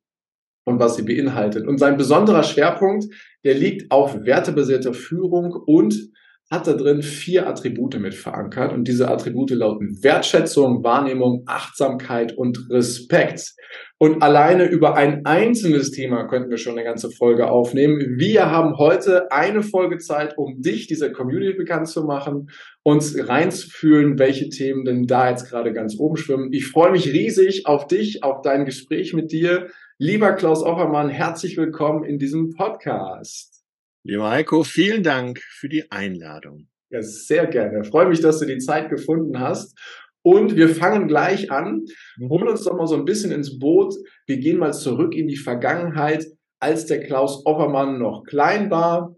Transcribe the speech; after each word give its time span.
und 0.65 0.79
was 0.79 0.95
sie 0.95 1.03
beinhaltet. 1.03 1.67
Und 1.67 1.79
sein 1.79 1.97
besonderer 1.97 2.43
Schwerpunkt, 2.43 3.05
der 3.43 3.55
liegt 3.55 3.91
auf 3.91 4.23
wertebasierter 4.23 4.93
Führung 4.93 5.51
und 5.53 6.11
hat 6.51 6.67
da 6.67 6.73
drin 6.73 7.03
vier 7.03 7.47
Attribute 7.47 7.99
mit 7.99 8.15
verankert. 8.15 8.73
Und 8.73 8.87
diese 8.87 9.09
Attribute 9.09 9.51
lauten 9.51 10.03
Wertschätzung, 10.03 10.83
Wahrnehmung, 10.83 11.43
Achtsamkeit 11.45 12.35
und 12.35 12.69
Respekt. 12.69 13.53
Und 14.01 14.23
alleine 14.23 14.63
über 14.69 14.95
ein 14.95 15.25
einzelnes 15.25 15.91
Thema 15.91 16.23
könnten 16.23 16.49
wir 16.49 16.57
schon 16.57 16.77
eine 16.77 16.85
ganze 16.85 17.11
Folge 17.11 17.51
aufnehmen. 17.51 18.17
Wir 18.17 18.49
haben 18.49 18.77
heute 18.77 19.29
eine 19.29 19.61
Folge 19.61 19.97
Zeit, 19.97 20.37
um 20.37 20.61
dich 20.61 20.87
dieser 20.87 21.09
Community 21.09 21.57
bekannt 21.57 21.89
zu 21.89 22.05
machen, 22.05 22.49
uns 22.81 23.13
reinzufühlen, 23.27 24.17
welche 24.17 24.47
Themen 24.47 24.85
denn 24.85 25.05
da 25.05 25.29
jetzt 25.29 25.49
gerade 25.49 25.73
ganz 25.73 25.99
oben 25.99 26.15
schwimmen. 26.15 26.53
Ich 26.53 26.67
freue 26.67 26.91
mich 26.91 27.11
riesig 27.11 27.65
auf 27.65 27.87
dich, 27.87 28.23
auf 28.23 28.41
dein 28.41 28.63
Gespräch 28.63 29.13
mit 29.13 29.33
dir. 29.33 29.67
Lieber 29.97 30.31
Klaus 30.31 30.63
Offermann, 30.63 31.09
herzlich 31.09 31.57
willkommen 31.57 32.05
in 32.05 32.19
diesem 32.19 32.51
Podcast. 32.51 33.65
Lieber 34.05 34.29
Heiko, 34.29 34.63
vielen 34.63 35.03
Dank 35.03 35.41
für 35.41 35.67
die 35.67 35.91
Einladung. 35.91 36.69
Ja, 36.89 37.01
sehr 37.01 37.47
gerne. 37.47 37.81
Ich 37.81 37.89
freue 37.89 38.07
mich, 38.07 38.21
dass 38.21 38.39
du 38.39 38.45
die 38.45 38.59
Zeit 38.59 38.89
gefunden 38.89 39.41
hast. 39.41 39.77
Und 40.21 40.55
wir 40.55 40.69
fangen 40.69 41.07
gleich 41.07 41.51
an. 41.51 41.85
Mhm. 42.17 42.29
Holen 42.29 42.47
uns 42.49 42.63
doch 42.63 42.75
mal 42.75 42.87
so 42.87 42.95
ein 42.95 43.05
bisschen 43.05 43.31
ins 43.31 43.59
Boot. 43.59 43.93
Wir 44.25 44.37
gehen 44.37 44.57
mal 44.57 44.73
zurück 44.73 45.15
in 45.15 45.27
die 45.27 45.37
Vergangenheit, 45.37 46.25
als 46.59 46.85
der 46.85 46.99
Klaus 47.05 47.45
Offermann 47.45 47.99
noch 47.99 48.23
klein 48.25 48.69
war, 48.69 49.15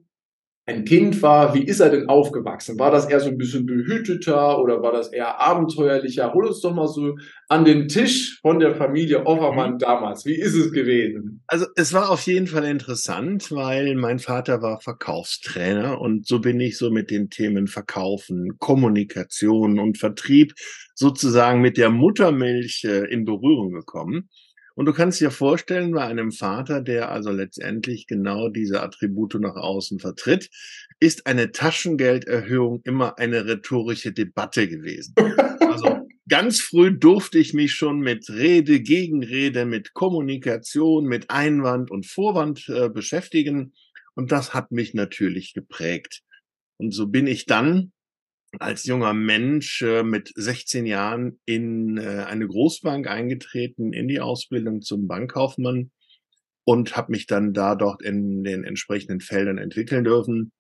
ein 0.68 0.86
Kind 0.86 1.22
war, 1.24 1.56
wie 1.56 1.64
ist 1.64 1.80
er 1.80 1.90
denn 1.90 2.08
aufgewachsen? 2.08 2.78
War 2.78 2.92
das 2.92 3.10
eher 3.10 3.20
so 3.20 3.30
ein 3.30 3.38
bisschen 3.38 3.66
behüteter 3.66 4.62
oder 4.62 4.82
war 4.82 4.92
das 4.92 5.12
eher 5.12 5.42
abenteuerlicher? 5.42 6.34
Hol 6.34 6.46
uns 6.46 6.62
doch 6.62 6.74
mal 6.74 6.88
so 6.88 7.16
an 7.50 7.66
den 7.66 7.88
Tisch 7.88 8.40
von 8.42 8.60
der 8.60 8.76
Familie 8.76 9.26
Offermann 9.26 9.74
mhm. 9.74 9.80
damals. 9.80 10.26
Wie 10.26 10.40
ist 10.40 10.54
es 10.54 10.72
gewesen? 10.72 11.42
Also 11.48 11.66
es 11.76 11.94
war 11.94 12.12
auf 12.12 12.22
jeden 12.28 12.46
Fall 12.46 12.66
interessant, 12.66 13.52
weil 13.52 13.96
mein 13.96 14.20
Vater 14.20 14.62
war 14.62 14.80
Verkaufstrainer 14.80 16.00
und 16.00 16.28
so 16.28 16.40
bin 16.40 16.60
ich 16.60 16.78
so 16.78 16.92
mit 16.92 17.10
den 17.10 17.32
Themen 17.32 17.66
Verkaufen, 17.66 18.60
Kommunikation 18.60 19.80
und 19.80 19.98
Vertrieb 19.98 20.54
sozusagen 21.02 21.62
mit 21.62 21.78
der 21.78 21.90
Muttermilch 21.90 22.84
äh, 22.86 23.12
in 23.12 23.26
Berührung 23.26 23.74
gekommen. 23.74 24.30
Und 24.76 24.86
du 24.86 24.94
kannst 24.94 25.20
dir 25.20 25.32
vorstellen, 25.32 25.92
bei 25.92 26.06
einem 26.06 26.32
Vater, 26.32 26.80
der 26.82 27.12
also 27.12 27.32
letztendlich 27.32 28.06
genau 28.08 28.50
diese 28.50 28.82
Attribute 28.82 29.34
nach 29.36 29.56
außen 29.56 30.00
vertritt, 30.00 30.50
ist 31.00 31.26
eine 31.26 31.52
Taschengelderhöhung 31.52 32.82
immer 32.86 33.18
eine 33.18 33.46
rhetorische 33.46 34.14
Debatte 34.14 34.70
gewesen. 34.70 35.16
Also 35.60 36.08
ganz 36.30 36.62
früh 36.62 36.98
durfte 36.98 37.40
ich 37.40 37.54
mich 37.54 37.74
schon 37.74 38.00
mit 38.00 38.30
Rede, 38.30 38.80
Gegenrede, 38.80 39.66
mit 39.66 39.94
Kommunikation, 39.94 41.06
mit 41.06 41.32
Einwand 41.32 41.90
und 41.90 42.06
Vorwand 42.06 42.70
äh, 42.70 42.90
beschäftigen. 42.90 43.74
Und 44.14 44.32
das 44.32 44.54
hat 44.54 44.72
mich 44.72 44.94
natürlich 44.94 45.54
geprägt. 45.54 46.22
Und 46.78 46.92
so 46.92 47.08
bin 47.08 47.26
ich 47.26 47.48
dann 47.48 47.92
als 48.60 48.86
junger 48.86 49.14
Mensch 49.14 49.82
äh, 49.82 50.04
mit 50.04 50.32
16 50.36 50.86
Jahren 50.86 51.40
in 51.46 51.98
äh, 51.98 52.26
eine 52.28 52.48
Großbank 52.48 53.08
eingetreten, 53.08 53.94
in 53.94 54.08
die 54.08 54.20
Ausbildung 54.20 54.82
zum 54.82 55.08
Bankkaufmann 55.08 55.92
und 56.64 56.96
habe 56.96 57.12
mich 57.12 57.28
dann 57.28 57.54
da 57.54 57.76
dort 57.76 58.02
in 58.02 58.44
den 58.44 58.64
entsprechenden 58.64 59.22
Feldern 59.22 59.58
entwickeln 59.58 60.04
dürfen. 60.04 60.52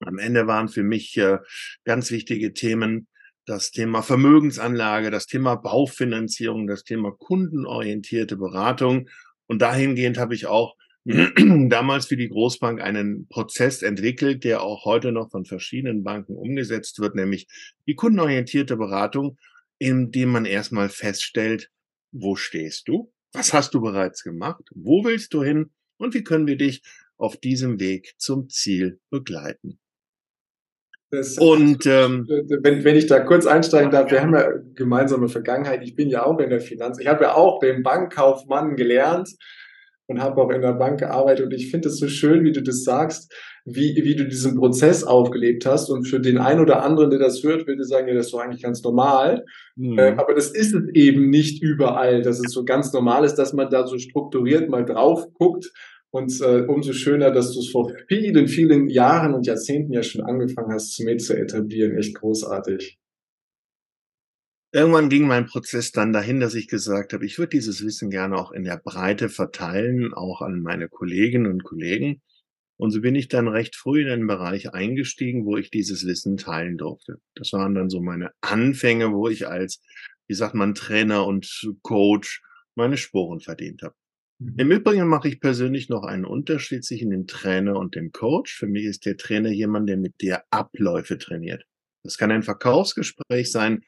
Am 0.00 0.18
Ende 0.18 0.46
waren 0.46 0.68
für 0.68 0.82
mich 0.82 1.16
äh, 1.16 1.38
ganz 1.84 2.10
wichtige 2.10 2.52
Themen 2.52 3.08
das 3.44 3.70
Thema 3.70 4.02
Vermögensanlage, 4.02 5.10
das 5.10 5.26
Thema 5.26 5.56
Baufinanzierung, 5.56 6.66
das 6.66 6.84
Thema 6.84 7.12
kundenorientierte 7.12 8.36
Beratung. 8.36 9.08
Und 9.46 9.62
dahingehend 9.62 10.18
habe 10.18 10.34
ich 10.34 10.46
auch 10.46 10.76
damals 11.68 12.06
für 12.06 12.16
die 12.16 12.28
Großbank 12.28 12.80
einen 12.80 13.26
Prozess 13.28 13.82
entwickelt, 13.82 14.44
der 14.44 14.62
auch 14.62 14.84
heute 14.84 15.10
noch 15.10 15.30
von 15.30 15.44
verschiedenen 15.44 16.04
Banken 16.04 16.36
umgesetzt 16.36 17.00
wird, 17.00 17.16
nämlich 17.16 17.48
die 17.86 17.96
kundenorientierte 17.96 18.76
Beratung, 18.76 19.36
in 19.78 20.12
dem 20.12 20.28
man 20.28 20.44
erstmal 20.44 20.88
feststellt, 20.88 21.70
wo 22.12 22.36
stehst 22.36 22.86
du? 22.86 23.12
Was 23.32 23.52
hast 23.52 23.74
du 23.74 23.80
bereits 23.80 24.22
gemacht? 24.22 24.62
Wo 24.74 25.04
willst 25.04 25.34
du 25.34 25.42
hin? 25.42 25.70
Und 25.96 26.14
wie 26.14 26.22
können 26.22 26.46
wir 26.46 26.56
dich 26.56 26.82
auf 27.16 27.36
diesem 27.36 27.80
Weg 27.80 28.14
zum 28.18 28.48
Ziel 28.48 29.00
begleiten? 29.10 29.80
Das, 31.10 31.36
und 31.36 31.84
ähm, 31.86 32.26
wenn, 32.62 32.84
wenn 32.84 32.96
ich 32.96 33.06
da 33.06 33.20
kurz 33.20 33.46
einsteigen 33.46 33.90
darf, 33.90 34.10
wir 34.10 34.22
haben 34.22 34.34
ja 34.34 34.50
gemeinsame 34.74 35.28
Vergangenheit. 35.28 35.82
Ich 35.82 35.94
bin 35.94 36.08
ja 36.08 36.24
auch 36.24 36.38
in 36.38 36.48
der 36.48 36.60
Finanz. 36.60 36.98
Ich 37.00 37.06
habe 37.06 37.24
ja 37.24 37.34
auch 37.34 37.58
den 37.58 37.82
Bankkaufmann 37.82 38.76
gelernt 38.76 39.28
und 40.06 40.20
habe 40.20 40.40
auch 40.42 40.50
in 40.50 40.60
der 40.60 40.74
Bank 40.74 41.00
gearbeitet. 41.00 41.46
Und 41.46 41.54
ich 41.54 41.70
finde 41.70 41.88
es 41.88 41.98
so 41.98 42.08
schön, 42.08 42.44
wie 42.44 42.52
du 42.52 42.62
das 42.62 42.84
sagst, 42.84 43.32
wie, 43.64 43.94
wie 44.02 44.16
du 44.16 44.26
diesen 44.26 44.56
Prozess 44.56 45.04
aufgelebt 45.04 45.64
hast. 45.66 45.90
Und 45.90 46.04
für 46.04 46.20
den 46.20 46.38
einen 46.38 46.60
oder 46.60 46.82
anderen, 46.82 47.10
der 47.10 47.18
das 47.18 47.42
hört, 47.42 47.66
würde 47.66 47.84
sagen, 47.84 48.08
ja, 48.08 48.14
das 48.14 48.26
ist 48.26 48.34
doch 48.34 48.40
eigentlich 48.40 48.62
ganz 48.62 48.82
normal. 48.82 49.44
Mhm. 49.76 49.98
Äh, 49.98 50.14
aber 50.16 50.34
das 50.34 50.50
ist 50.50 50.74
es 50.74 50.82
eben 50.94 51.30
nicht 51.30 51.62
überall, 51.62 52.22
dass 52.22 52.40
es 52.40 52.52
so 52.52 52.64
ganz 52.64 52.92
normal 52.92 53.24
ist, 53.24 53.36
dass 53.36 53.52
man 53.52 53.70
da 53.70 53.86
so 53.86 53.98
strukturiert 53.98 54.68
mal 54.68 54.84
drauf 54.84 55.26
guckt. 55.34 55.72
Und 56.10 56.38
äh, 56.42 56.66
umso 56.66 56.92
schöner, 56.92 57.30
dass 57.30 57.52
du 57.52 57.60
es 57.60 57.70
vor 57.70 57.90
vielen, 58.06 58.46
vielen 58.46 58.88
Jahren 58.88 59.32
und 59.32 59.46
Jahrzehnten 59.46 59.94
ja 59.94 60.02
schon 60.02 60.22
angefangen 60.22 60.70
hast, 60.70 61.00
mit 61.02 61.22
zu 61.22 61.34
etablieren. 61.34 61.96
Echt 61.96 62.14
großartig. 62.14 62.98
Irgendwann 64.74 65.10
ging 65.10 65.26
mein 65.26 65.44
Prozess 65.44 65.92
dann 65.92 66.14
dahin, 66.14 66.40
dass 66.40 66.54
ich 66.54 66.66
gesagt 66.66 67.12
habe, 67.12 67.26
ich 67.26 67.38
würde 67.38 67.50
dieses 67.50 67.84
Wissen 67.84 68.08
gerne 68.08 68.36
auch 68.36 68.52
in 68.52 68.64
der 68.64 68.78
Breite 68.78 69.28
verteilen, 69.28 70.14
auch 70.14 70.40
an 70.40 70.60
meine 70.60 70.88
Kolleginnen 70.88 71.52
und 71.52 71.62
Kollegen. 71.62 72.22
Und 72.78 72.90
so 72.90 73.02
bin 73.02 73.14
ich 73.14 73.28
dann 73.28 73.48
recht 73.48 73.76
früh 73.76 74.00
in 74.00 74.08
einen 74.08 74.26
Bereich 74.26 74.72
eingestiegen, 74.72 75.44
wo 75.44 75.58
ich 75.58 75.70
dieses 75.70 76.06
Wissen 76.06 76.38
teilen 76.38 76.78
durfte. 76.78 77.18
Das 77.34 77.52
waren 77.52 77.74
dann 77.74 77.90
so 77.90 78.00
meine 78.00 78.30
Anfänge, 78.40 79.12
wo 79.12 79.28
ich 79.28 79.46
als, 79.46 79.82
wie 80.26 80.34
sagt 80.34 80.54
man, 80.54 80.74
Trainer 80.74 81.26
und 81.26 81.70
Coach 81.82 82.42
meine 82.74 82.96
Sporen 82.96 83.40
verdient 83.40 83.82
habe. 83.82 83.94
Mhm. 84.38 84.54
Im 84.56 84.70
Übrigen 84.72 85.06
mache 85.06 85.28
ich 85.28 85.38
persönlich 85.38 85.90
noch 85.90 86.02
einen 86.02 86.24
Unterschied 86.24 86.82
zwischen 86.82 87.10
dem 87.10 87.26
Trainer 87.26 87.76
und 87.76 87.94
dem 87.94 88.10
Coach. 88.10 88.56
Für 88.56 88.66
mich 88.66 88.84
ist 88.84 89.04
der 89.04 89.18
Trainer 89.18 89.50
jemand, 89.50 89.88
der 89.88 89.98
mit 89.98 90.20
dir 90.22 90.42
Abläufe 90.50 91.18
trainiert. 91.18 91.64
Das 92.04 92.18
kann 92.18 92.32
ein 92.32 92.42
Verkaufsgespräch 92.42 93.52
sein, 93.52 93.82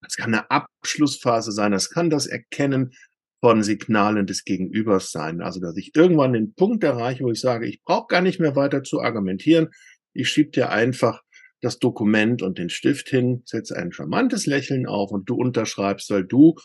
das 0.00 0.16
kann 0.16 0.34
eine 0.34 0.50
Abschlussphase 0.50 1.52
sein, 1.52 1.72
das 1.72 1.90
kann 1.90 2.10
das 2.10 2.26
Erkennen 2.26 2.92
von 3.40 3.62
Signalen 3.62 4.26
des 4.26 4.44
Gegenübers 4.44 5.10
sein. 5.10 5.42
Also, 5.42 5.60
dass 5.60 5.76
ich 5.76 5.94
irgendwann 5.94 6.32
den 6.32 6.54
Punkt 6.54 6.82
erreiche, 6.82 7.24
wo 7.24 7.30
ich 7.30 7.40
sage, 7.40 7.66
ich 7.66 7.82
brauche 7.82 8.06
gar 8.08 8.22
nicht 8.22 8.40
mehr 8.40 8.56
weiter 8.56 8.82
zu 8.82 9.02
argumentieren. 9.02 9.68
Ich 10.14 10.30
schieb 10.30 10.52
dir 10.52 10.70
einfach 10.70 11.22
das 11.60 11.78
Dokument 11.78 12.42
und 12.42 12.58
den 12.58 12.70
Stift 12.70 13.08
hin, 13.08 13.42
setze 13.44 13.76
ein 13.76 13.92
charmantes 13.92 14.46
Lächeln 14.46 14.86
auf 14.86 15.10
und 15.10 15.28
du 15.28 15.34
unterschreibst, 15.34 16.10
weil 16.10 16.24
du 16.24 16.56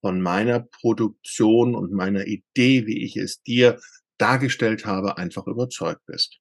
von 0.00 0.20
meiner 0.20 0.60
Produktion 0.60 1.74
und 1.74 1.92
meiner 1.92 2.26
Idee, 2.26 2.86
wie 2.86 3.04
ich 3.04 3.16
es 3.16 3.42
dir 3.42 3.80
dargestellt 4.18 4.86
habe, 4.86 5.18
einfach 5.18 5.46
überzeugt 5.46 6.02
bist. 6.06 6.38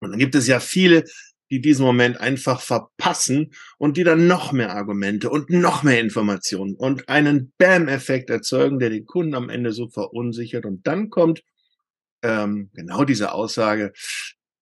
Und 0.00 0.10
dann 0.10 0.18
gibt 0.18 0.34
es 0.34 0.46
ja 0.46 0.60
viele 0.60 1.04
die 1.52 1.60
diesen 1.60 1.84
Moment 1.84 2.18
einfach 2.18 2.62
verpassen 2.62 3.52
und 3.76 3.98
die 3.98 4.04
dann 4.04 4.26
noch 4.26 4.52
mehr 4.52 4.74
Argumente 4.74 5.28
und 5.28 5.50
noch 5.50 5.82
mehr 5.82 6.00
Informationen 6.00 6.74
und 6.74 7.10
einen 7.10 7.52
Bam-Effekt 7.58 8.30
erzeugen, 8.30 8.78
der 8.78 8.88
den 8.88 9.04
Kunden 9.04 9.34
am 9.34 9.50
Ende 9.50 9.72
so 9.72 9.86
verunsichert. 9.86 10.64
Und 10.64 10.86
dann 10.86 11.10
kommt 11.10 11.44
ähm, 12.22 12.70
genau 12.72 13.04
diese 13.04 13.32
Aussage, 13.32 13.92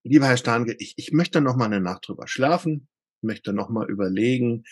lieber 0.02 0.26
Herr 0.26 0.36
Stahnke, 0.36 0.74
ich, 0.80 0.94
ich 0.96 1.12
möchte 1.12 1.40
noch 1.40 1.54
mal 1.54 1.66
eine 1.66 1.80
Nacht 1.80 2.08
drüber 2.08 2.26
schlafen, 2.26 2.88
möchte 3.22 3.52
noch 3.52 3.68
mal 3.68 3.88
überlegen, 3.88 4.64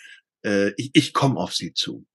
äh, 0.43 0.73
ich, 0.75 0.91
ich 0.95 1.13
komme 1.13 1.39
auf 1.39 1.53
Sie 1.53 1.71
zu. 1.71 2.05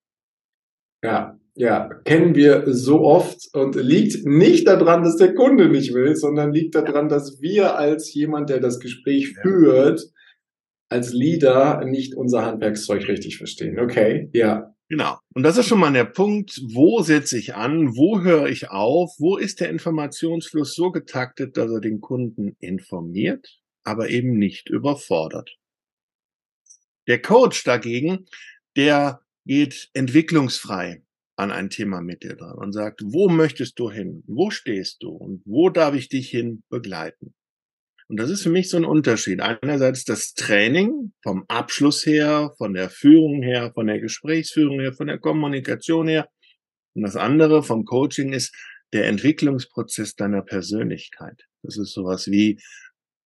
Ja, 1.02 1.38
ja, 1.56 1.88
kennen 2.04 2.34
wir 2.34 2.64
so 2.74 3.02
oft 3.02 3.48
und 3.54 3.76
liegt 3.76 4.26
nicht 4.26 4.66
daran, 4.66 5.04
dass 5.04 5.16
der 5.16 5.34
Kunde 5.34 5.68
nicht 5.68 5.94
will, 5.94 6.16
sondern 6.16 6.52
liegt 6.52 6.74
daran, 6.74 7.08
dass 7.08 7.40
wir 7.40 7.76
als 7.76 8.12
jemand, 8.12 8.50
der 8.50 8.60
das 8.60 8.80
Gespräch 8.80 9.34
führt, 9.40 10.02
als 10.88 11.12
Leader 11.12 11.84
nicht 11.84 12.14
unser 12.14 12.44
Handwerkszeug 12.44 13.06
richtig 13.08 13.38
verstehen. 13.38 13.78
Okay, 13.78 14.30
ja. 14.32 14.74
Genau. 14.88 15.18
Und 15.34 15.44
das 15.44 15.56
ist 15.56 15.66
schon 15.66 15.80
mal 15.80 15.92
der 15.92 16.04
Punkt, 16.04 16.60
wo 16.72 17.00
setze 17.00 17.38
ich 17.38 17.54
an, 17.54 17.96
wo 17.96 18.20
höre 18.20 18.48
ich 18.48 18.70
auf, 18.70 19.14
wo 19.18 19.36
ist 19.36 19.60
der 19.60 19.70
Informationsfluss 19.70 20.74
so 20.74 20.90
getaktet, 20.90 21.56
dass 21.56 21.70
er 21.70 21.80
den 21.80 22.00
Kunden 22.00 22.56
informiert, 22.58 23.60
aber 23.82 24.10
eben 24.10 24.38
nicht 24.38 24.68
überfordert. 24.68 25.56
Der 27.06 27.20
Coach 27.22 27.64
dagegen, 27.64 28.26
der 28.76 29.20
geht 29.46 29.90
entwicklungsfrei 29.94 31.03
an 31.36 31.50
ein 31.50 31.70
Thema 31.70 32.00
mit 32.00 32.22
dir 32.22 32.36
dran 32.36 32.56
und 32.56 32.72
sagt, 32.72 33.02
wo 33.04 33.28
möchtest 33.28 33.78
du 33.78 33.90
hin? 33.90 34.22
Wo 34.26 34.50
stehst 34.50 35.02
du? 35.02 35.10
Und 35.10 35.42
wo 35.44 35.70
darf 35.70 35.94
ich 35.94 36.08
dich 36.08 36.28
hin 36.28 36.62
begleiten? 36.68 37.34
Und 38.08 38.20
das 38.20 38.30
ist 38.30 38.42
für 38.42 38.50
mich 38.50 38.68
so 38.68 38.76
ein 38.76 38.84
Unterschied. 38.84 39.40
Einerseits 39.40 40.04
das 40.04 40.34
Training 40.34 41.12
vom 41.22 41.44
Abschluss 41.48 42.04
her, 42.04 42.52
von 42.58 42.74
der 42.74 42.90
Führung 42.90 43.42
her, 43.42 43.72
von 43.74 43.86
der 43.86 44.00
Gesprächsführung 44.00 44.80
her, 44.80 44.92
von 44.92 45.06
der 45.06 45.18
Kommunikation 45.18 46.06
her. 46.06 46.28
Und 46.94 47.02
das 47.02 47.16
andere 47.16 47.62
vom 47.62 47.84
Coaching 47.84 48.32
ist 48.32 48.54
der 48.92 49.08
Entwicklungsprozess 49.08 50.14
deiner 50.14 50.42
Persönlichkeit. 50.42 51.44
Das 51.62 51.78
ist 51.78 51.92
sowas 51.92 52.30
wie, 52.30 52.60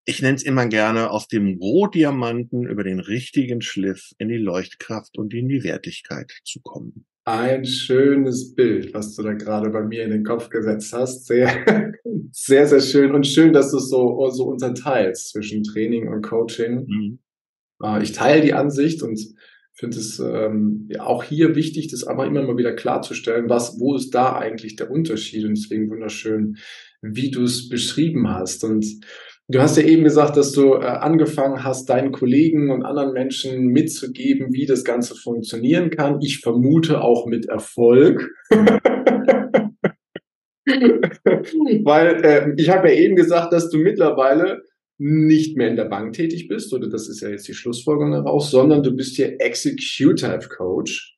ich 0.06 0.22
nenne 0.22 0.36
es 0.36 0.42
immer 0.42 0.66
gerne, 0.66 1.10
aus 1.10 1.28
dem 1.28 1.58
Rohdiamanten 1.58 2.66
über 2.66 2.84
den 2.84 3.00
richtigen 3.00 3.60
Schliff 3.60 4.12
in 4.16 4.28
die 4.28 4.38
Leuchtkraft 4.38 5.18
und 5.18 5.34
in 5.34 5.48
die 5.48 5.64
Wertigkeit 5.64 6.32
zu 6.44 6.60
kommen. 6.62 7.04
Ein 7.28 7.66
schönes 7.66 8.54
Bild, 8.54 8.94
was 8.94 9.14
du 9.14 9.22
da 9.22 9.34
gerade 9.34 9.68
bei 9.68 9.82
mir 9.82 10.02
in 10.02 10.10
den 10.10 10.24
Kopf 10.24 10.48
gesetzt 10.48 10.94
hast. 10.94 11.26
Sehr, 11.26 11.92
sehr, 12.32 12.66
sehr 12.66 12.80
schön 12.80 13.14
und 13.14 13.26
schön, 13.26 13.52
dass 13.52 13.70
du 13.70 13.76
es 13.76 13.90
so, 13.90 14.30
so 14.30 14.44
unterteilst 14.44 15.32
zwischen 15.32 15.62
Training 15.62 16.08
und 16.08 16.22
Coaching. 16.22 16.86
Mhm. 16.86 17.18
Ah, 17.80 18.00
ich 18.00 18.12
teile 18.12 18.40
die 18.40 18.54
Ansicht 18.54 19.02
und 19.02 19.20
finde 19.74 19.98
es 19.98 20.18
ähm, 20.18 20.88
ja, 20.90 21.02
auch 21.02 21.22
hier 21.22 21.54
wichtig, 21.54 21.88
das 21.88 22.04
aber 22.04 22.24
immer 22.24 22.40
mal 22.44 22.56
wieder 22.56 22.72
klarzustellen, 22.72 23.50
was, 23.50 23.78
wo 23.78 23.94
ist 23.94 24.14
da 24.14 24.38
eigentlich 24.38 24.76
der 24.76 24.90
Unterschied? 24.90 25.44
Und 25.44 25.58
deswegen 25.58 25.90
wunderschön, 25.90 26.56
wie 27.02 27.30
du 27.30 27.42
es 27.42 27.68
beschrieben 27.68 28.30
hast. 28.30 28.64
Und 28.64 28.86
Du 29.50 29.60
hast 29.60 29.78
ja 29.78 29.82
eben 29.82 30.04
gesagt, 30.04 30.36
dass 30.36 30.52
du 30.52 30.74
äh, 30.74 30.84
angefangen 30.84 31.64
hast, 31.64 31.88
deinen 31.88 32.12
Kollegen 32.12 32.70
und 32.70 32.84
anderen 32.84 33.14
Menschen 33.14 33.68
mitzugeben, 33.68 34.52
wie 34.52 34.66
das 34.66 34.84
Ganze 34.84 35.14
funktionieren 35.14 35.88
kann. 35.88 36.20
Ich 36.20 36.40
vermute 36.40 37.00
auch 37.00 37.24
mit 37.24 37.46
Erfolg. 37.46 38.30
Weil 40.66 42.24
äh, 42.24 42.52
ich 42.58 42.68
habe 42.68 42.88
ja 42.88 42.94
eben 42.94 43.16
gesagt, 43.16 43.54
dass 43.54 43.70
du 43.70 43.78
mittlerweile 43.78 44.60
nicht 44.98 45.56
mehr 45.56 45.68
in 45.68 45.76
der 45.76 45.86
Bank 45.86 46.12
tätig 46.12 46.48
bist, 46.48 46.74
oder 46.74 46.90
das 46.90 47.08
ist 47.08 47.22
ja 47.22 47.30
jetzt 47.30 47.48
die 47.48 47.54
Schlussfolgerung 47.54 48.12
heraus, 48.12 48.50
sondern 48.50 48.82
du 48.82 48.94
bist 48.94 49.16
hier 49.16 49.40
Executive 49.40 50.48
Coach. 50.50 51.16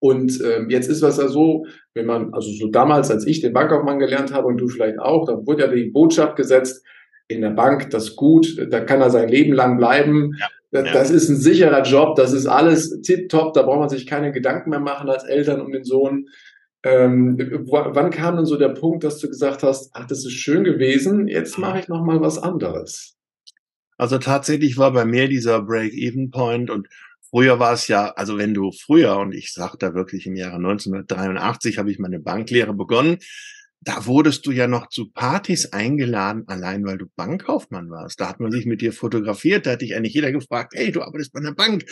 Und 0.00 0.40
ähm, 0.44 0.70
jetzt 0.70 0.88
ist 0.88 1.02
was 1.02 1.18
ja 1.18 1.26
so, 1.26 1.66
wenn 1.94 2.06
man, 2.06 2.32
also 2.32 2.52
so 2.52 2.68
damals, 2.68 3.10
als 3.10 3.26
ich 3.26 3.40
den 3.40 3.52
Bankaufmann 3.52 3.98
gelernt 3.98 4.32
habe 4.32 4.46
und 4.46 4.58
du 4.58 4.68
vielleicht 4.68 5.00
auch, 5.00 5.26
da 5.26 5.44
wurde 5.44 5.62
ja 5.64 5.68
die 5.74 5.90
Botschaft 5.90 6.36
gesetzt, 6.36 6.84
in 7.28 7.42
der 7.42 7.50
Bank 7.50 7.90
das 7.90 8.16
gut, 8.16 8.56
da 8.70 8.80
kann 8.80 9.00
er 9.00 9.10
sein 9.10 9.28
Leben 9.28 9.52
lang 9.52 9.76
bleiben. 9.76 10.34
Ja, 10.38 10.48
das, 10.70 10.86
ja. 10.86 10.92
das, 10.92 11.10
ist 11.10 11.28
ein 11.28 11.36
sicherer 11.36 11.82
Job, 11.82 12.16
das 12.16 12.32
ist 12.32 12.46
alles 12.46 13.00
tipptopp, 13.02 13.54
da 13.54 13.62
braucht 13.62 13.80
man 13.80 13.88
sich 13.88 14.06
keine 14.06 14.32
Gedanken 14.32 14.70
mehr 14.70 14.80
machen 14.80 15.08
als 15.08 15.24
Eltern 15.24 15.60
um 15.60 15.72
den 15.72 15.84
Sohn. 15.84 16.26
Ähm, 16.82 17.36
wann 17.38 18.10
kam 18.10 18.36
denn 18.36 18.46
so 18.46 18.56
der 18.56 18.68
Punkt, 18.70 19.02
dass 19.04 19.18
du 19.18 19.28
gesagt 19.28 19.62
hast, 19.62 19.90
ach, 19.94 20.06
das 20.06 20.24
ist 20.24 20.32
schön 20.32 20.64
gewesen, 20.64 21.26
jetzt 21.26 21.58
mache 21.58 21.80
ich 21.80 21.88
noch 21.88 22.04
mal 22.04 22.20
was 22.20 22.38
anderes? 22.38 23.16
Also 23.96 24.18
tatsächlich 24.18 24.78
war 24.78 24.92
bei 24.92 25.04
mir 25.04 25.28
dieser 25.28 25.62
Break-Even-Point 25.62 26.70
und 26.70 26.88
früher 27.30 27.58
war 27.58 27.72
es 27.72 27.88
ja, 27.88 28.12
also 28.12 28.38
wenn 28.38 28.54
du 28.54 28.70
früher, 28.70 29.18
und 29.18 29.34
ich 29.34 29.52
sage 29.52 29.76
da 29.78 29.94
wirklich 29.94 30.26
im 30.26 30.36
Jahre 30.36 30.56
1983 30.56 31.78
habe 31.78 31.90
ich 31.90 31.98
meine 31.98 32.20
Banklehre 32.20 32.74
begonnen, 32.74 33.18
da 33.80 34.06
wurdest 34.06 34.46
du 34.46 34.50
ja 34.50 34.66
noch 34.66 34.88
zu 34.88 35.10
Partys 35.10 35.72
eingeladen, 35.72 36.44
allein 36.46 36.84
weil 36.84 36.98
du 36.98 37.06
Bankkaufmann 37.16 37.90
warst. 37.90 38.20
Da 38.20 38.28
hat 38.28 38.40
man 38.40 38.50
sich 38.50 38.66
mit 38.66 38.80
dir 38.80 38.92
fotografiert, 38.92 39.66
da 39.66 39.72
hat 39.72 39.82
dich 39.82 39.94
eigentlich 39.94 40.14
jeder 40.14 40.32
gefragt, 40.32 40.72
hey, 40.74 40.90
du 40.90 41.02
arbeitest 41.02 41.32
bei 41.32 41.40
einer 41.40 41.54
Bank. 41.54 41.84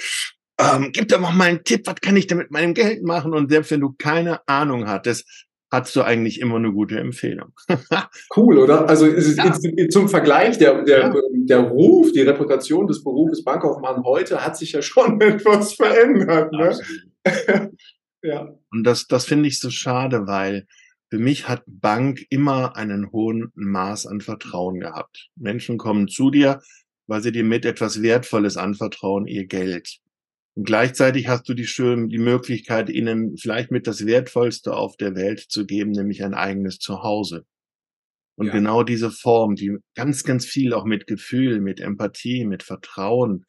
Ähm, 0.59 0.91
gib 0.93 1.09
doch 1.09 1.21
mal 1.21 1.49
einen 1.49 1.65
Tipp, 1.65 1.87
was 1.87 1.97
kann 1.97 2.17
ich 2.17 2.27
denn 2.27 2.39
mit 2.39 2.51
meinem 2.51 2.75
Geld 2.75 3.03
machen? 3.05 3.35
Und 3.35 3.51
selbst 3.51 3.71
wenn 3.71 3.81
du 3.81 3.95
keine 3.97 4.41
Ahnung 4.49 4.89
hattest, 4.89 5.47
hattest 5.71 5.97
du 5.97 6.03
eigentlich 6.03 6.41
immer 6.41 6.57
eine 6.57 6.73
gute 6.73 6.99
Empfehlung. 6.99 7.53
cool, 8.37 8.59
oder? 8.59 8.89
Also 8.89 9.07
ja. 9.07 9.53
zum 9.91 10.09
Vergleich, 10.09 10.59
der, 10.59 10.83
der, 10.83 11.01
ja. 11.01 11.15
der 11.33 11.61
Ruf, 11.61 12.13
die 12.13 12.23
Reputation 12.23 12.87
des 12.87 13.03
Berufes 13.03 13.45
Bankkaufmann 13.45 14.03
heute 14.05 14.45
hat 14.45 14.57
sich 14.57 14.73
ja 14.73 14.83
schon 14.83 15.21
etwas 15.21 15.75
verändert. 15.75 16.53
Ne? 16.53 16.79
ja. 18.23 18.49
Und 18.71 18.85
das, 18.85 19.07
das 19.07 19.25
finde 19.27 19.49
ich 19.49 19.61
so 19.61 19.71
schade, 19.71 20.27
weil 20.27 20.67
für 21.11 21.19
mich 21.19 21.49
hat 21.49 21.63
Bank 21.67 22.25
immer 22.31 22.77
einen 22.77 23.13
hohen 23.13 23.53
Maß 23.55 24.07
an 24.07 24.21
Vertrauen 24.21 24.81
gehabt. 24.81 25.29
Menschen 25.37 25.79
kommen 25.79 26.09
zu 26.09 26.31
dir, 26.31 26.61
weil 27.07 27.23
sie 27.23 27.33
dir 27.33 27.45
mit 27.45 27.65
etwas 27.65 28.03
Wertvolles 28.03 28.57
anvertrauen, 28.57 29.27
ihr 29.27 29.47
Geld. 29.47 29.99
Und 30.55 30.65
gleichzeitig 30.65 31.29
hast 31.29 31.49
du 31.49 31.55
die 31.55 31.67
schön, 31.67 32.09
die 32.09 32.19
Möglichkeit, 32.19 32.91
ihnen 32.91 33.37
vielleicht 33.37 33.71
mit 33.71 33.87
das 33.87 34.07
Wertvollste 34.07 34.75
auf 34.75 34.97
der 34.97 35.15
Welt 35.15 35.41
zu 35.49 35.67
geben, 35.67 35.93
nämlich 35.93 36.25
ein 36.25 36.35
eigenes 36.35 36.79
Zuhause. 36.79 37.45
Und 38.37 38.47
ja. 38.47 38.53
genau 38.53 38.83
diese 38.83 39.11
Form, 39.11 39.55
die 39.55 39.77
ganz, 39.95 40.25
ganz 40.25 40.45
viel 40.45 40.75
auch 40.75 40.85
mit 40.85 41.07
Gefühl, 41.07 41.61
mit 41.61 41.81
Empathie, 41.81 42.45
mit 42.45 42.63
Vertrauen 42.63 43.45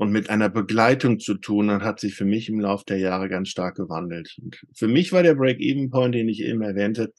und 0.00 0.12
mit 0.12 0.30
einer 0.30 0.48
Begleitung 0.48 1.20
zu 1.20 1.34
tun 1.34 1.70
hat, 1.70 1.82
hat 1.82 2.00
sich 2.00 2.14
für 2.14 2.24
mich 2.24 2.48
im 2.48 2.58
Laufe 2.58 2.86
der 2.88 2.96
Jahre 2.96 3.28
ganz 3.28 3.50
stark 3.50 3.76
gewandelt. 3.76 4.34
Und 4.40 4.58
für 4.74 4.88
mich 4.88 5.12
war 5.12 5.22
der 5.22 5.34
Break-Even-Point, 5.34 6.14
den 6.14 6.30
ich 6.30 6.40
eben 6.40 6.62
erwähnte, 6.62 7.12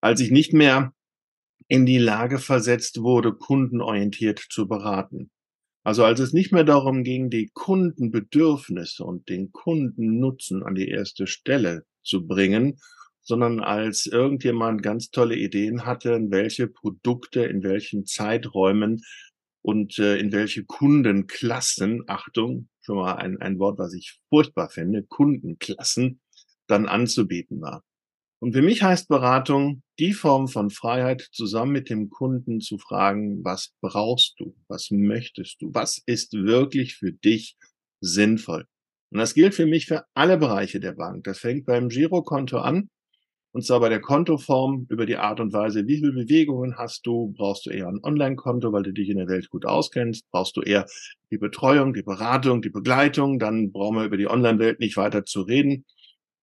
als 0.00 0.18
ich 0.18 0.32
nicht 0.32 0.52
mehr 0.52 0.92
in 1.68 1.86
die 1.86 1.98
Lage 1.98 2.38
versetzt 2.38 3.00
wurde, 3.00 3.32
kundenorientiert 3.32 4.40
zu 4.40 4.66
beraten. 4.66 5.30
Also 5.84 6.04
als 6.04 6.18
es 6.18 6.32
nicht 6.32 6.50
mehr 6.50 6.64
darum 6.64 7.04
ging, 7.04 7.30
die 7.30 7.48
Kundenbedürfnisse 7.54 9.04
und 9.04 9.28
den 9.28 9.52
Kundennutzen 9.52 10.64
an 10.64 10.74
die 10.74 10.88
erste 10.88 11.28
Stelle 11.28 11.84
zu 12.02 12.26
bringen, 12.26 12.80
sondern 13.22 13.60
als 13.60 14.06
irgendjemand 14.06 14.82
ganz 14.82 15.12
tolle 15.12 15.36
Ideen 15.36 15.86
hatte, 15.86 16.18
welche 16.30 16.66
Produkte 16.66 17.44
in 17.44 17.62
welchen 17.62 18.04
Zeiträumen 18.04 19.00
und 19.62 19.98
äh, 19.98 20.16
in 20.18 20.32
welche 20.32 20.64
Kundenklassen, 20.64 22.04
Achtung, 22.06 22.68
schon 22.80 22.96
mal 22.96 23.14
ein, 23.14 23.40
ein 23.40 23.58
Wort, 23.58 23.78
was 23.78 23.94
ich 23.94 24.18
furchtbar 24.28 24.70
finde, 24.70 25.02
Kundenklassen 25.02 26.20
dann 26.66 26.86
anzubieten 26.86 27.60
war. 27.60 27.82
Und 28.42 28.54
für 28.54 28.62
mich 28.62 28.82
heißt 28.82 29.08
Beratung 29.08 29.82
die 29.98 30.14
Form 30.14 30.48
von 30.48 30.70
Freiheit, 30.70 31.28
zusammen 31.32 31.72
mit 31.72 31.90
dem 31.90 32.08
Kunden 32.08 32.60
zu 32.60 32.78
fragen, 32.78 33.44
was 33.44 33.74
brauchst 33.82 34.40
du, 34.40 34.56
was 34.66 34.90
möchtest 34.90 35.60
du, 35.60 35.70
was 35.74 36.00
ist 36.06 36.32
wirklich 36.32 36.96
für 36.96 37.12
dich 37.12 37.56
sinnvoll. 38.00 38.66
Und 39.12 39.18
das 39.18 39.34
gilt 39.34 39.54
für 39.54 39.66
mich 39.66 39.86
für 39.86 40.04
alle 40.14 40.38
Bereiche 40.38 40.80
der 40.80 40.92
Bank. 40.92 41.24
Das 41.24 41.40
fängt 41.40 41.66
beim 41.66 41.88
Girokonto 41.90 42.58
an, 42.58 42.88
und 43.52 43.64
zwar 43.64 43.80
bei 43.80 43.88
der 43.88 44.00
Kontoform 44.00 44.86
über 44.88 45.06
die 45.06 45.16
Art 45.16 45.40
und 45.40 45.52
Weise, 45.52 45.86
wie 45.86 45.96
viele 45.96 46.12
Bewegungen 46.12 46.76
hast 46.76 47.04
du? 47.04 47.34
Brauchst 47.36 47.66
du 47.66 47.70
eher 47.70 47.88
ein 47.88 47.98
Online-Konto, 48.02 48.72
weil 48.72 48.84
du 48.84 48.92
dich 48.92 49.08
in 49.08 49.18
der 49.18 49.26
Welt 49.26 49.50
gut 49.50 49.66
auskennst? 49.66 50.30
Brauchst 50.30 50.56
du 50.56 50.62
eher 50.62 50.86
die 51.32 51.38
Betreuung, 51.38 51.92
die 51.92 52.02
Beratung, 52.02 52.62
die 52.62 52.70
Begleitung? 52.70 53.40
Dann 53.40 53.72
brauchen 53.72 53.96
wir 53.96 54.04
über 54.04 54.16
die 54.16 54.28
Online-Welt 54.28 54.78
nicht 54.78 54.96
weiter 54.96 55.24
zu 55.24 55.42
reden. 55.42 55.84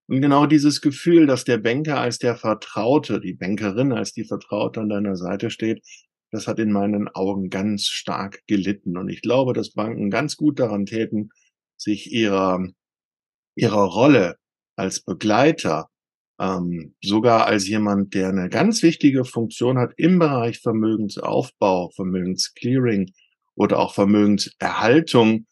Und 0.06 0.20
genau 0.20 0.44
dieses 0.44 0.82
Gefühl, 0.82 1.26
dass 1.26 1.44
der 1.44 1.58
Banker 1.58 1.98
als 1.98 2.18
der 2.18 2.36
Vertraute, 2.36 3.20
die 3.20 3.34
Bankerin 3.34 3.92
als 3.92 4.12
die 4.12 4.24
Vertraute 4.24 4.80
an 4.80 4.90
deiner 4.90 5.16
Seite 5.16 5.50
steht, 5.50 5.82
das 6.30 6.46
hat 6.46 6.58
in 6.58 6.72
meinen 6.72 7.08
Augen 7.08 7.48
ganz 7.48 7.86
stark 7.86 8.42
gelitten. 8.46 8.98
Und 8.98 9.08
ich 9.08 9.22
glaube, 9.22 9.54
dass 9.54 9.72
Banken 9.72 10.10
ganz 10.10 10.36
gut 10.36 10.58
daran 10.58 10.84
täten, 10.84 11.30
sich 11.78 12.12
ihrer, 12.12 12.66
ihrer 13.54 13.84
Rolle 13.84 14.36
als 14.76 15.00
Begleiter 15.00 15.88
ähm, 16.40 16.94
sogar 17.02 17.46
als 17.46 17.68
jemand, 17.68 18.14
der 18.14 18.28
eine 18.28 18.48
ganz 18.48 18.82
wichtige 18.82 19.24
Funktion 19.24 19.78
hat 19.78 19.92
im 19.96 20.18
Bereich 20.18 20.60
Vermögensaufbau, 20.60 21.90
Vermögensclearing 21.90 23.12
oder 23.54 23.78
auch 23.78 23.94
Vermögenserhaltung, 23.94 25.46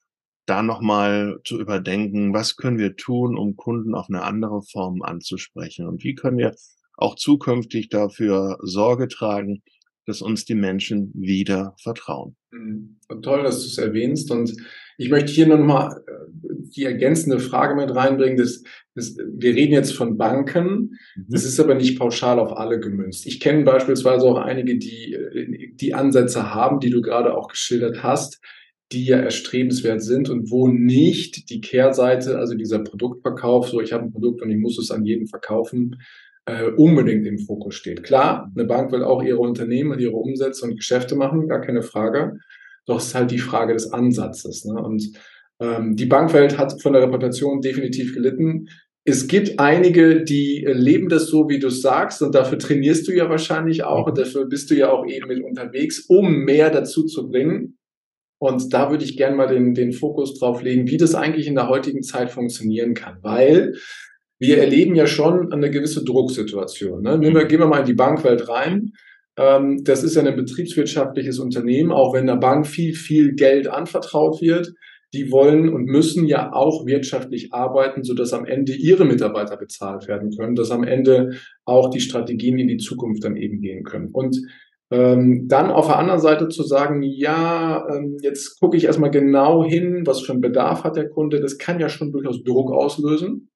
da 0.46 0.62
nochmal 0.62 1.38
zu 1.44 1.60
überdenken, 1.60 2.32
was 2.32 2.56
können 2.56 2.78
wir 2.78 2.94
tun, 2.94 3.36
um 3.36 3.56
Kunden 3.56 3.94
auf 3.94 4.06
eine 4.08 4.22
andere 4.22 4.62
Form 4.62 5.02
anzusprechen 5.02 5.86
und 5.88 6.04
wie 6.04 6.14
können 6.14 6.38
wir 6.38 6.54
auch 6.96 7.16
zukünftig 7.16 7.88
dafür 7.88 8.58
Sorge 8.62 9.08
tragen, 9.08 9.62
dass 10.06 10.22
uns 10.22 10.44
die 10.44 10.54
Menschen 10.54 11.10
wieder 11.14 11.74
vertrauen. 11.82 12.36
Mhm. 12.52 12.98
Und 13.08 13.22
toll, 13.22 13.42
dass 13.42 13.60
du 13.60 13.66
es 13.66 13.78
erwähnst. 13.78 14.30
Und 14.30 14.56
ich 14.96 15.10
möchte 15.10 15.32
hier 15.32 15.46
nochmal 15.46 16.02
äh, 16.06 16.26
die 16.74 16.84
ergänzende 16.84 17.38
Frage 17.38 17.74
mit 17.74 17.94
reinbringen. 17.94 18.36
Das, 18.36 18.62
das, 18.94 19.16
wir 19.16 19.54
reden 19.54 19.72
jetzt 19.72 19.94
von 19.94 20.16
Banken. 20.16 20.96
Mhm. 21.16 21.26
Das 21.28 21.44
ist 21.44 21.60
aber 21.60 21.74
nicht 21.74 21.98
pauschal 21.98 22.38
auf 22.38 22.56
alle 22.56 22.80
gemünzt. 22.80 23.26
Ich 23.26 23.40
kenne 23.40 23.64
beispielsweise 23.64 24.26
auch 24.26 24.38
einige, 24.38 24.78
die 24.78 25.14
äh, 25.14 25.72
die 25.74 25.94
Ansätze 25.94 26.54
haben, 26.54 26.80
die 26.80 26.90
du 26.90 27.00
gerade 27.02 27.36
auch 27.36 27.48
geschildert 27.48 28.02
hast, 28.02 28.40
die 28.92 29.04
ja 29.04 29.18
erstrebenswert 29.18 30.02
sind 30.02 30.30
und 30.30 30.50
wo 30.50 30.68
nicht 30.68 31.50
die 31.50 31.60
Kehrseite, 31.60 32.38
also 32.38 32.54
dieser 32.54 32.78
Produktverkauf, 32.78 33.68
so 33.68 33.80
ich 33.80 33.92
habe 33.92 34.04
ein 34.04 34.12
Produkt 34.12 34.42
und 34.42 34.50
ich 34.50 34.58
muss 34.58 34.78
es 34.78 34.90
an 34.90 35.04
jeden 35.04 35.26
verkaufen, 35.26 35.96
äh, 36.46 36.70
unbedingt 36.70 37.26
im 37.26 37.38
Fokus 37.38 37.74
steht. 37.74 38.04
Klar, 38.04 38.50
eine 38.54 38.64
Bank 38.64 38.92
will 38.92 39.02
auch 39.02 39.22
ihre 39.22 39.40
Unternehmen 39.40 39.90
und 39.90 40.00
ihre 40.00 40.14
Umsätze 40.14 40.64
und 40.64 40.76
Geschäfte 40.76 41.16
machen, 41.16 41.48
gar 41.48 41.60
keine 41.60 41.82
Frage. 41.82 42.38
Doch 42.86 42.98
es 42.98 43.08
ist 43.08 43.14
halt 43.14 43.30
die 43.30 43.38
Frage 43.38 43.72
des 43.72 43.92
Ansatzes. 43.92 44.64
Ne? 44.64 44.80
Und 44.80 45.12
ähm, 45.60 45.96
die 45.96 46.06
Bankwelt 46.06 46.58
hat 46.58 46.80
von 46.80 46.92
der 46.92 47.02
Reputation 47.02 47.60
definitiv 47.60 48.14
gelitten. 48.14 48.68
Es 49.04 49.28
gibt 49.28 49.60
einige, 49.60 50.24
die 50.24 50.66
leben 50.68 51.08
das 51.08 51.26
so, 51.26 51.48
wie 51.48 51.58
du 51.58 51.70
sagst, 51.70 52.22
und 52.22 52.34
dafür 52.34 52.58
trainierst 52.58 53.06
du 53.06 53.12
ja 53.12 53.30
wahrscheinlich 53.30 53.84
auch, 53.84 54.06
und 54.06 54.18
dafür 54.18 54.46
bist 54.46 54.70
du 54.70 54.74
ja 54.74 54.90
auch 54.90 55.06
eben 55.06 55.28
mit 55.28 55.44
unterwegs, 55.44 56.06
um 56.08 56.44
mehr 56.44 56.70
dazu 56.70 57.04
zu 57.04 57.28
bringen. 57.28 57.78
Und 58.38 58.72
da 58.72 58.90
würde 58.90 59.04
ich 59.04 59.16
gerne 59.16 59.36
mal 59.36 59.46
den, 59.46 59.74
den 59.74 59.92
Fokus 59.92 60.38
drauf 60.38 60.62
legen, 60.62 60.88
wie 60.88 60.98
das 60.98 61.14
eigentlich 61.14 61.46
in 61.46 61.54
der 61.54 61.68
heutigen 61.68 62.02
Zeit 62.02 62.30
funktionieren 62.30 62.94
kann. 62.94 63.18
Weil 63.22 63.74
wir 64.38 64.58
erleben 64.58 64.94
ja 64.94 65.06
schon 65.06 65.52
eine 65.52 65.70
gewisse 65.70 66.04
Drucksituation. 66.04 67.02
Ne? 67.02 67.16
Nehmen 67.16 67.36
wir, 67.36 67.46
gehen 67.46 67.60
wir 67.60 67.66
mal 67.66 67.80
in 67.80 67.86
die 67.86 67.94
Bankwelt 67.94 68.48
rein. 68.48 68.92
Ähm, 69.36 69.84
das 69.84 70.02
ist 70.02 70.16
ja 70.16 70.22
ein 70.22 70.36
betriebswirtschaftliches 70.36 71.38
Unternehmen, 71.38 71.92
auch 71.92 72.14
wenn 72.14 72.26
der 72.26 72.36
Bank 72.36 72.66
viel, 72.66 72.94
viel 72.94 73.34
Geld 73.34 73.68
anvertraut 73.68 74.40
wird. 74.40 74.72
Die 75.14 75.30
wollen 75.30 75.68
und 75.68 75.84
müssen 75.84 76.26
ja 76.26 76.52
auch 76.52 76.84
wirtschaftlich 76.84 77.52
arbeiten, 77.52 78.02
sodass 78.02 78.32
am 78.32 78.44
Ende 78.44 78.72
ihre 78.72 79.04
Mitarbeiter 79.04 79.56
bezahlt 79.56 80.08
werden 80.08 80.30
können, 80.36 80.56
dass 80.56 80.70
am 80.70 80.82
Ende 80.82 81.36
auch 81.64 81.90
die 81.90 82.00
Strategien 82.00 82.58
in 82.58 82.68
die 82.68 82.78
Zukunft 82.78 83.24
dann 83.24 83.36
eben 83.36 83.60
gehen 83.60 83.84
können. 83.84 84.08
Und 84.12 84.36
ähm, 84.90 85.46
dann 85.48 85.70
auf 85.70 85.86
der 85.86 85.98
anderen 85.98 86.20
Seite 86.20 86.48
zu 86.48 86.62
sagen, 86.62 87.02
ja, 87.02 87.86
ähm, 87.88 88.18
jetzt 88.20 88.58
gucke 88.58 88.76
ich 88.76 88.84
erstmal 88.84 89.10
genau 89.10 89.64
hin, 89.64 90.02
was 90.06 90.20
für 90.20 90.32
einen 90.32 90.40
Bedarf 90.40 90.84
hat 90.84 90.96
der 90.96 91.08
Kunde, 91.08 91.40
das 91.40 91.58
kann 91.58 91.80
ja 91.80 91.88
schon 91.88 92.12
durchaus 92.12 92.42
Druck 92.42 92.70
auslösen 92.70 93.48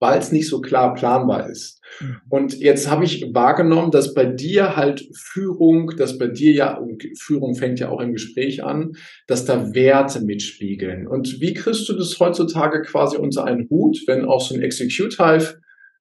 weil 0.00 0.18
es 0.18 0.32
nicht 0.32 0.48
so 0.48 0.60
klar 0.60 0.94
planbar 0.94 1.48
ist. 1.48 1.80
Mhm. 2.00 2.16
Und 2.28 2.58
jetzt 2.58 2.90
habe 2.90 3.04
ich 3.04 3.26
wahrgenommen, 3.32 3.90
dass 3.90 4.14
bei 4.14 4.24
dir 4.24 4.76
halt 4.76 5.08
Führung, 5.14 5.96
dass 5.96 6.18
bei 6.18 6.28
dir 6.28 6.52
ja, 6.52 6.80
Führung 7.18 7.54
fängt 7.54 7.80
ja 7.80 7.88
auch 7.88 8.00
im 8.00 8.12
Gespräch 8.12 8.62
an, 8.64 8.92
dass 9.26 9.44
da 9.44 9.74
Werte 9.74 10.20
mitspiegeln. 10.20 11.06
Und 11.06 11.40
wie 11.40 11.54
kriegst 11.54 11.88
du 11.88 11.94
das 11.94 12.18
heutzutage 12.20 12.82
quasi 12.82 13.16
unter 13.16 13.44
einen 13.44 13.68
Hut, 13.70 13.98
wenn 14.06 14.24
auch 14.24 14.40
so 14.40 14.54
ein 14.54 14.62
Executive 14.62 15.58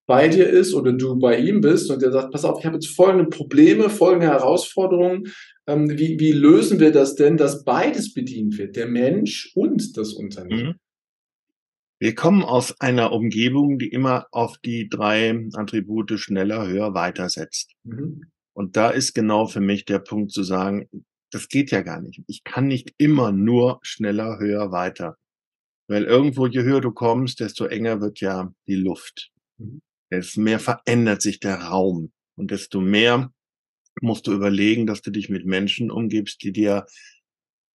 bei 0.08 0.30
dir 0.30 0.48
ist 0.48 0.74
oder 0.74 0.94
du 0.94 1.20
bei 1.20 1.38
ihm 1.38 1.60
bist 1.60 1.92
und 1.92 2.02
der 2.02 2.12
sagt, 2.12 2.32
pass 2.32 2.46
auf, 2.46 2.60
ich 2.60 2.66
habe 2.66 2.78
jetzt 2.78 2.88
folgende 2.88 3.26
Probleme, 3.26 3.90
folgende 3.90 4.28
Herausforderungen. 4.28 5.34
Ähm, 5.68 5.98
wie, 5.98 6.18
wie 6.18 6.32
lösen 6.32 6.80
wir 6.80 6.92
das 6.92 7.16
denn, 7.16 7.36
dass 7.36 7.66
beides 7.66 8.14
bedient 8.14 8.58
wird, 8.58 8.78
der 8.78 8.88
Mensch 8.88 9.52
und 9.54 9.98
das 9.98 10.14
Unternehmen? 10.14 10.68
Mhm. 10.68 10.87
Wir 12.00 12.14
kommen 12.14 12.44
aus 12.44 12.80
einer 12.80 13.12
Umgebung, 13.12 13.80
die 13.80 13.88
immer 13.88 14.28
auf 14.32 14.58
die 14.60 14.88
drei 14.88 15.48
Attribute 15.54 16.20
schneller, 16.20 16.68
höher, 16.68 16.94
weiter 16.94 17.30
setzt. 17.30 17.74
Mhm. 17.84 18.26
Und 18.54 18.76
da 18.76 18.90
ist 18.90 19.14
genau 19.14 19.48
für 19.48 19.62
mich 19.62 19.86
der 19.86 20.00
Punkt 20.00 20.32
zu 20.32 20.44
sagen, 20.44 20.88
das 21.32 21.50
geht 21.50 21.72
ja 21.72 21.82
gar 21.82 22.02
nicht. 22.02 22.22
Ich 22.28 22.44
kann 22.44 22.68
nicht 22.68 22.94
immer 22.98 23.32
nur 23.32 23.80
schneller, 23.82 24.40
höher, 24.40 24.72
weiter. 24.72 25.18
Weil 25.88 26.04
irgendwo, 26.04 26.48
je 26.48 26.64
höher 26.64 26.82
du 26.82 26.92
kommst, 26.92 27.40
desto 27.40 27.66
enger 27.66 28.02
wird 28.02 28.20
ja 28.20 28.54
die 28.68 28.76
Luft. 28.76 29.32
Mhm. 29.58 29.82
Desto 30.12 30.42
mehr 30.42 30.60
verändert 30.60 31.22
sich 31.22 31.40
der 31.40 31.64
Raum. 31.64 32.12
Und 32.36 32.52
desto 32.52 32.80
mehr 32.80 33.32
musst 34.02 34.28
du 34.28 34.34
überlegen, 34.34 34.86
dass 34.86 35.02
du 35.02 35.12
dich 35.12 35.30
mit 35.30 35.46
Menschen 35.46 35.90
umgibst, 35.90 36.44
die 36.44 36.52
dir, 36.52 36.86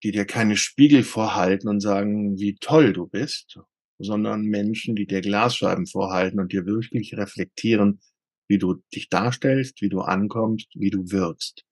die 0.02 0.12
dir 0.12 0.24
keine 0.24 0.56
Spiegel 0.56 1.02
vorhalten 1.02 1.68
und 1.68 1.80
sagen, 1.80 2.38
wie 2.38 2.54
toll 2.54 2.92
du 2.92 3.06
bist, 3.06 3.58
sondern 4.02 4.42
Menschen, 4.42 4.94
die 4.94 5.06
dir 5.06 5.20
Glasscheiben 5.20 5.86
vorhalten 5.86 6.40
und 6.40 6.52
dir 6.52 6.66
wirklich 6.66 7.16
reflektieren, 7.16 8.00
wie 8.48 8.58
du 8.58 8.82
dich 8.94 9.08
darstellst, 9.08 9.80
wie 9.80 9.88
du 9.88 10.00
ankommst, 10.00 10.68
wie 10.74 10.90
du 10.90 11.10
wirkst. 11.10 11.64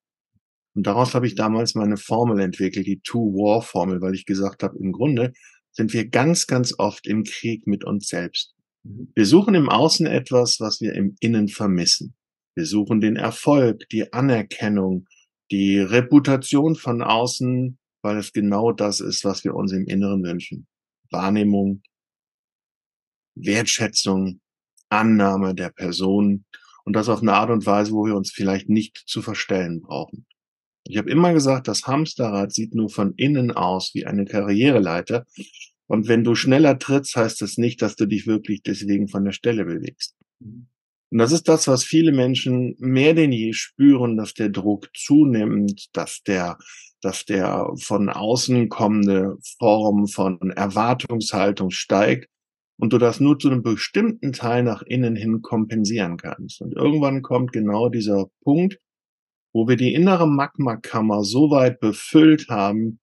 Und 0.74 0.86
daraus 0.86 1.14
habe 1.14 1.26
ich 1.26 1.34
damals 1.34 1.74
meine 1.74 1.96
Formel 1.96 2.40
entwickelt, 2.40 2.86
die 2.86 3.00
Two-War-Formel, 3.00 4.00
weil 4.00 4.14
ich 4.14 4.24
gesagt 4.24 4.62
habe, 4.62 4.78
im 4.78 4.92
Grunde 4.92 5.32
sind 5.72 5.92
wir 5.92 6.08
ganz, 6.08 6.46
ganz 6.46 6.74
oft 6.78 7.06
im 7.06 7.24
Krieg 7.24 7.66
mit 7.66 7.84
uns 7.84 8.08
selbst. 8.08 8.54
Mhm. 8.84 9.12
Wir 9.14 9.26
suchen 9.26 9.54
im 9.54 9.68
Außen 9.68 10.06
etwas, 10.06 10.60
was 10.60 10.80
wir 10.80 10.94
im 10.94 11.16
Innen 11.20 11.48
vermissen. 11.48 12.14
Wir 12.54 12.66
suchen 12.66 13.00
den 13.00 13.16
Erfolg, 13.16 13.88
die 13.90 14.12
Anerkennung, 14.12 15.06
die 15.50 15.78
Reputation 15.78 16.76
von 16.76 17.02
außen, 17.02 17.78
weil 18.02 18.16
es 18.18 18.32
genau 18.32 18.72
das 18.72 19.00
ist, 19.00 19.24
was 19.24 19.44
wir 19.44 19.54
uns 19.54 19.72
im 19.72 19.86
Inneren 19.86 20.22
wünschen. 20.22 20.66
Wahrnehmung, 21.10 21.82
Wertschätzung, 23.34 24.40
Annahme 24.88 25.54
der 25.54 25.70
Person 25.70 26.44
und 26.84 26.94
das 26.94 27.08
auf 27.08 27.22
eine 27.22 27.34
Art 27.34 27.50
und 27.50 27.66
Weise, 27.66 27.92
wo 27.92 28.06
wir 28.06 28.16
uns 28.16 28.30
vielleicht 28.32 28.68
nicht 28.68 29.02
zu 29.06 29.22
verstellen 29.22 29.80
brauchen. 29.80 30.26
Ich 30.84 30.96
habe 30.96 31.10
immer 31.10 31.32
gesagt, 31.32 31.68
das 31.68 31.86
Hamsterrad 31.86 32.52
sieht 32.52 32.74
nur 32.74 32.90
von 32.90 33.14
innen 33.14 33.52
aus 33.52 33.90
wie 33.94 34.06
eine 34.06 34.24
Karriereleiter. 34.24 35.26
Und 35.86 36.08
wenn 36.08 36.24
du 36.24 36.34
schneller 36.34 36.78
trittst, 36.78 37.16
heißt 37.16 37.42
das 37.42 37.58
nicht, 37.58 37.82
dass 37.82 37.96
du 37.96 38.06
dich 38.06 38.26
wirklich 38.26 38.62
deswegen 38.62 39.08
von 39.08 39.24
der 39.24 39.32
Stelle 39.32 39.64
bewegst. 39.64 40.16
Und 40.40 41.18
das 41.18 41.32
ist 41.32 41.48
das, 41.48 41.68
was 41.68 41.84
viele 41.84 42.12
Menschen 42.12 42.76
mehr 42.78 43.14
denn 43.14 43.32
je 43.32 43.52
spüren, 43.52 44.16
dass 44.16 44.34
der 44.34 44.48
Druck 44.48 44.88
zunimmt, 44.96 45.88
dass 45.92 46.22
der, 46.22 46.58
dass 47.02 47.24
der 47.24 47.68
von 47.80 48.08
außen 48.08 48.68
kommende 48.68 49.36
Form 49.58 50.06
von 50.06 50.50
Erwartungshaltung 50.50 51.70
steigt 51.70 52.28
und 52.80 52.94
du 52.94 52.98
das 52.98 53.20
nur 53.20 53.38
zu 53.38 53.50
einem 53.50 53.62
bestimmten 53.62 54.32
Teil 54.32 54.62
nach 54.62 54.80
innen 54.82 55.14
hin 55.14 55.42
kompensieren 55.42 56.16
kannst. 56.16 56.62
Und 56.62 56.74
irgendwann 56.74 57.20
kommt 57.20 57.52
genau 57.52 57.90
dieser 57.90 58.30
Punkt, 58.42 58.78
wo 59.52 59.68
wir 59.68 59.76
die 59.76 59.92
innere 59.92 60.26
Magmakammer 60.26 61.22
so 61.22 61.50
weit 61.50 61.78
befüllt 61.80 62.48
haben, 62.48 62.98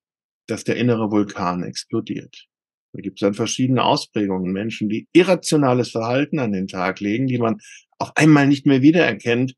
dass 0.48 0.64
der 0.64 0.78
innere 0.78 1.12
Vulkan 1.12 1.62
explodiert. 1.62 2.48
Da 2.94 3.02
gibt 3.02 3.20
es 3.20 3.22
dann 3.22 3.36
verschiedene 3.36 3.84
Ausprägungen. 3.84 4.52
Menschen, 4.52 4.90
die 4.90 5.08
irrationales 5.14 5.92
Verhalten 5.92 6.40
an 6.40 6.54
den 6.54 6.68
Tag 6.68 7.00
legen, 7.00 7.28
die 7.28 7.38
man 7.38 7.60
auf 8.00 8.14
einmal 8.16 8.48
nicht 8.48 8.66
mehr 8.66 8.82
wiedererkennt. 8.82 9.54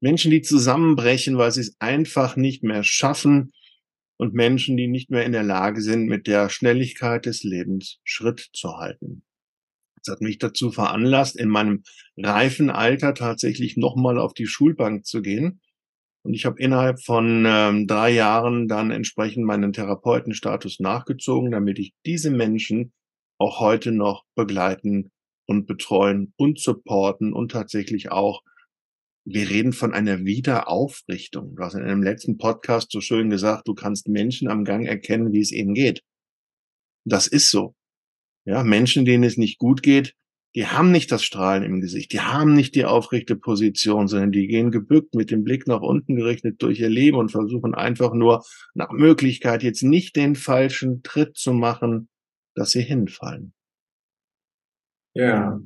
Menschen, 0.00 0.30
die 0.30 0.42
zusammenbrechen, 0.42 1.38
weil 1.38 1.50
sie 1.50 1.62
es 1.62 1.74
einfach 1.80 2.36
nicht 2.36 2.62
mehr 2.62 2.84
schaffen. 2.84 3.52
Und 4.16 4.32
Menschen, 4.32 4.76
die 4.76 4.86
nicht 4.86 5.10
mehr 5.10 5.26
in 5.26 5.32
der 5.32 5.42
Lage 5.42 5.80
sind, 5.82 6.06
mit 6.06 6.28
der 6.28 6.50
Schnelligkeit 6.50 7.26
des 7.26 7.42
Lebens 7.42 7.98
Schritt 8.04 8.48
zu 8.52 8.76
halten. 8.76 9.25
Das 10.06 10.14
hat 10.14 10.20
mich 10.20 10.38
dazu 10.38 10.70
veranlasst, 10.70 11.36
in 11.36 11.48
meinem 11.48 11.82
reifen 12.16 12.70
Alter 12.70 13.14
tatsächlich 13.14 13.76
nochmal 13.76 14.18
auf 14.18 14.34
die 14.34 14.46
Schulbank 14.46 15.04
zu 15.04 15.20
gehen. 15.20 15.60
Und 16.22 16.34
ich 16.34 16.44
habe 16.44 16.60
innerhalb 16.60 17.02
von 17.02 17.44
ähm, 17.46 17.86
drei 17.86 18.10
Jahren 18.10 18.68
dann 18.68 18.90
entsprechend 18.90 19.44
meinen 19.44 19.72
Therapeutenstatus 19.72 20.80
nachgezogen, 20.80 21.50
damit 21.50 21.78
ich 21.78 21.92
diese 22.04 22.30
Menschen 22.30 22.92
auch 23.38 23.60
heute 23.60 23.92
noch 23.92 24.24
begleiten 24.34 25.10
und 25.46 25.66
betreuen 25.66 26.32
und 26.36 26.60
supporten 26.60 27.32
und 27.32 27.52
tatsächlich 27.52 28.10
auch, 28.10 28.42
wir 29.24 29.48
reden 29.50 29.72
von 29.72 29.92
einer 29.92 30.24
Wiederaufrichtung. 30.24 31.56
Du 31.56 31.62
hast 31.62 31.74
in 31.74 31.82
einem 31.82 32.02
letzten 32.02 32.38
Podcast 32.38 32.92
so 32.92 33.00
schön 33.00 33.28
gesagt, 33.28 33.66
du 33.66 33.74
kannst 33.74 34.08
Menschen 34.08 34.48
am 34.48 34.64
Gang 34.64 34.86
erkennen, 34.86 35.32
wie 35.32 35.40
es 35.40 35.52
ihnen 35.52 35.74
geht. 35.74 36.02
Das 37.04 37.26
ist 37.26 37.50
so. 37.50 37.74
Ja, 38.46 38.62
Menschen, 38.62 39.04
denen 39.04 39.24
es 39.24 39.36
nicht 39.36 39.58
gut 39.58 39.82
geht, 39.82 40.14
die 40.54 40.66
haben 40.66 40.90
nicht 40.90 41.12
das 41.12 41.22
Strahlen 41.22 41.62
im 41.64 41.82
Gesicht, 41.82 42.12
die 42.12 42.20
haben 42.20 42.54
nicht 42.54 42.74
die 42.74 42.86
aufrechte 42.86 43.36
Position, 43.36 44.08
sondern 44.08 44.32
die 44.32 44.46
gehen 44.46 44.70
gebückt 44.70 45.14
mit 45.14 45.30
dem 45.30 45.44
Blick 45.44 45.66
nach 45.66 45.82
unten 45.82 46.16
gerichtet 46.16 46.62
durch 46.62 46.80
ihr 46.80 46.88
Leben 46.88 47.18
und 47.18 47.30
versuchen 47.30 47.74
einfach 47.74 48.14
nur 48.14 48.42
nach 48.72 48.90
Möglichkeit 48.90 49.62
jetzt 49.62 49.82
nicht 49.82 50.16
den 50.16 50.34
falschen 50.34 51.02
Tritt 51.02 51.36
zu 51.36 51.52
machen, 51.52 52.08
dass 52.54 52.70
sie 52.70 52.80
hinfallen. 52.80 53.52
Ja. 55.12 55.60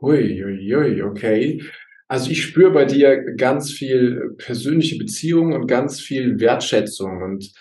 Hui, 0.00 0.40
hui, 0.44 0.72
hui, 0.72 1.02
okay. 1.02 1.60
Also 2.06 2.30
ich 2.30 2.42
spüre 2.42 2.70
bei 2.70 2.84
dir 2.84 3.34
ganz 3.34 3.72
viel 3.72 4.36
persönliche 4.38 4.96
Beziehung 4.96 5.54
und 5.54 5.66
ganz 5.66 6.00
viel 6.00 6.38
Wertschätzung 6.38 7.22
und 7.22 7.52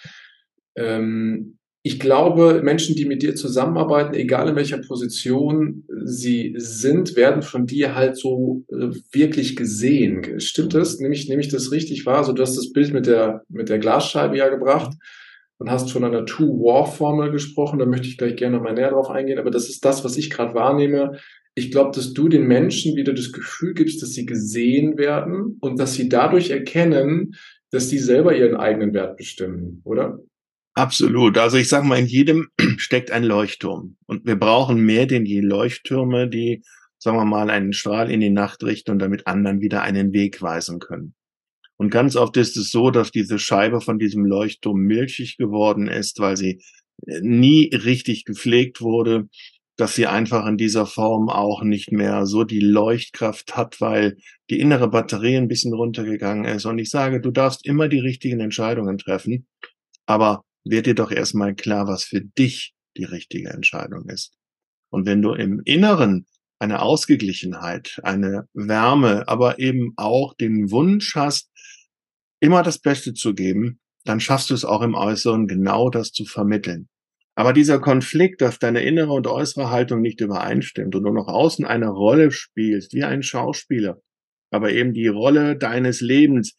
ähm, 0.76 1.58
ich 1.88 2.02
glaube, 2.02 2.62
Menschen, 2.64 2.98
die 2.98 3.06
mit 3.06 3.22
dir 3.22 3.34
zusammenarbeiten, 3.34 4.14
egal 4.14 4.50
in 4.50 4.58
welcher 4.58 4.80
Position 4.80 5.86
sie 6.04 6.54
sind, 6.58 7.16
werden 7.16 7.42
von 7.42 7.66
dir 7.66 7.96
halt 7.96 8.18
so 8.18 8.66
äh, 8.68 8.90
wirklich 9.14 9.56
gesehen. 9.56 10.42
Stimmt 10.42 10.74
das? 10.74 11.00
Nehme 11.00 11.16
ich, 11.16 11.30
nehme 11.30 11.42
ich 11.42 11.48
das 11.48 11.72
richtig 11.72 12.06
wahr? 12.06 12.18
Also 12.18 12.34
du 12.34 12.42
hast 12.42 12.58
das 12.58 12.74
Bild 12.74 12.94
mit 12.94 13.06
der, 13.06 13.44
mit 13.48 13.70
der 13.70 13.80
Glasscheibe 13.80 14.36
ja 14.38 14.50
gebracht 14.50 14.98
und 15.60 15.72
hast 15.72 15.90
von 15.90 16.04
einer 16.04 16.26
Two-War-Formel 16.26 17.32
gesprochen. 17.32 17.80
Da 17.80 17.86
möchte 17.86 18.08
ich 18.08 18.18
gleich 18.18 18.36
gerne 18.36 18.58
noch 18.58 18.64
mal 18.64 18.74
näher 18.74 18.92
drauf 18.92 19.10
eingehen. 19.10 19.40
Aber 19.40 19.50
das 19.50 19.70
ist 19.70 19.86
das, 19.86 20.04
was 20.04 20.18
ich 20.18 20.30
gerade 20.30 20.54
wahrnehme. 20.56 21.18
Ich 21.56 21.72
glaube, 21.72 21.92
dass 21.96 22.12
du 22.12 22.28
den 22.28 22.48
Menschen 22.48 22.98
wieder 22.98 23.14
das 23.14 23.32
Gefühl 23.32 23.74
gibst, 23.74 24.02
dass 24.02 24.12
sie 24.12 24.26
gesehen 24.26 24.98
werden 24.98 25.56
und 25.62 25.80
dass 25.80 25.94
sie 25.94 26.10
dadurch 26.10 26.50
erkennen, 26.50 27.36
dass 27.72 27.90
sie 27.90 27.98
selber 27.98 28.36
ihren 28.36 28.58
eigenen 28.58 28.94
Wert 28.94 29.16
bestimmen, 29.16 29.82
oder? 29.86 30.20
Absolut. 30.78 31.40
Also 31.40 31.58
ich 31.58 31.70
sage 31.70 31.88
mal, 31.88 31.98
in 31.98 32.06
jedem 32.06 32.50
steckt 32.78 33.10
ein 33.10 33.24
Leuchtturm. 33.24 33.98
Und 34.06 34.28
wir 34.28 34.36
brauchen 34.36 34.80
mehr 34.80 35.08
denn 35.08 35.26
je 35.26 35.40
Leuchttürme, 35.40 36.30
die, 36.30 36.62
sagen 37.00 37.18
wir 37.18 37.26
mal, 37.26 37.50
einen 37.50 37.74
Strahl 37.74 38.12
in 38.12 38.20
die 38.20 38.30
Nacht 38.30 38.64
richten 38.64 38.92
und 38.92 39.00
damit 39.00 39.26
anderen 39.26 39.60
wieder 39.60 39.82
einen 39.82 40.14
Weg 40.14 40.40
weisen 40.44 40.78
können. 40.78 41.16
Und 41.78 41.90
ganz 41.90 42.16
oft 42.16 42.38
ist 42.38 42.58
es 42.58 42.70
so, 42.70 42.92
dass 42.92 43.10
diese 43.10 43.40
Scheibe 43.40 43.82
von 43.82 43.98
diesem 43.98 44.24
Leuchtturm 44.24 44.78
milchig 44.82 45.38
geworden 45.38 45.88
ist, 45.88 46.20
weil 46.20 46.38
sie 46.38 46.62
äh, 47.08 47.22
nie 47.22 47.74
richtig 47.74 48.24
gepflegt 48.26 48.80
wurde, 48.80 49.30
dass 49.78 49.96
sie 49.96 50.06
einfach 50.06 50.46
in 50.46 50.58
dieser 50.58 50.86
Form 50.86 51.28
auch 51.30 51.64
nicht 51.64 51.92
mehr 51.92 52.28
so 52.28 52.44
die 52.44 52.60
Leuchtkraft 52.60 53.58
hat, 53.58 53.82
weil 53.82 54.18
die 54.52 54.60
innere 54.60 54.90
Batterie 54.92 55.38
ein 55.38 55.48
bisschen 55.48 55.74
runtergegangen 55.74 56.46
ist. 56.46 56.66
Und 56.66 56.78
ich 56.78 56.92
sage, 56.92 57.20
du 57.20 57.32
darfst 57.32 57.66
immer 57.66 57.88
die 57.88 58.00
richtigen 58.00 58.42
Entscheidungen 58.42 59.00
treffen, 59.00 59.48
aber 60.06 60.44
wird 60.70 60.86
dir 60.86 60.96
doch 60.96 61.12
erstmal 61.12 61.56
klar, 61.56 61.88
was 61.88 62.04
für 62.04 62.22
dich 62.22 62.74
die 62.98 63.04
richtige 63.06 63.50
Entscheidung 63.50 64.10
ist. 64.10 64.34
Und 64.90 65.06
wenn 65.06 65.22
du 65.22 65.34
im 65.34 65.62
Inneren 65.66 66.26
eine 66.60 66.82
Ausgeglichenheit, 66.82 68.00
eine 68.04 68.48
Wärme, 68.54 69.28
aber 69.28 69.60
eben 69.60 69.94
auch 69.96 70.34
den 70.36 70.72
Wunsch 70.72 71.16
hast, 71.16 71.52
immer 72.40 72.64
das 72.64 72.80
Beste 72.80 73.14
zu 73.14 73.34
geben, 73.34 73.80
dann 74.06 74.20
schaffst 74.20 74.50
du 74.50 74.54
es 74.54 74.66
auch 74.66 74.82
im 74.82 74.96
Äußeren 74.96 75.48
genau 75.48 75.90
das 75.90 76.12
zu 76.12 76.26
vermitteln. 76.26 76.88
Aber 77.36 77.54
dieser 77.54 77.80
Konflikt, 77.80 78.42
dass 78.42 78.58
deine 78.58 78.82
innere 78.82 79.12
und 79.12 79.28
äußere 79.28 79.70
Haltung 79.70 80.02
nicht 80.02 80.22
übereinstimmt 80.22 80.96
und 80.96 81.04
du 81.04 81.12
noch 81.12 81.28
außen 81.28 81.66
eine 81.66 81.90
Rolle 81.90 82.32
spielst, 82.32 82.94
wie 82.94 83.04
ein 83.04 83.22
Schauspieler, 83.22 84.02
aber 84.50 84.72
eben 84.72 84.94
die 84.94 85.08
Rolle 85.08 85.56
deines 85.56 86.02
Lebens, 86.02 86.56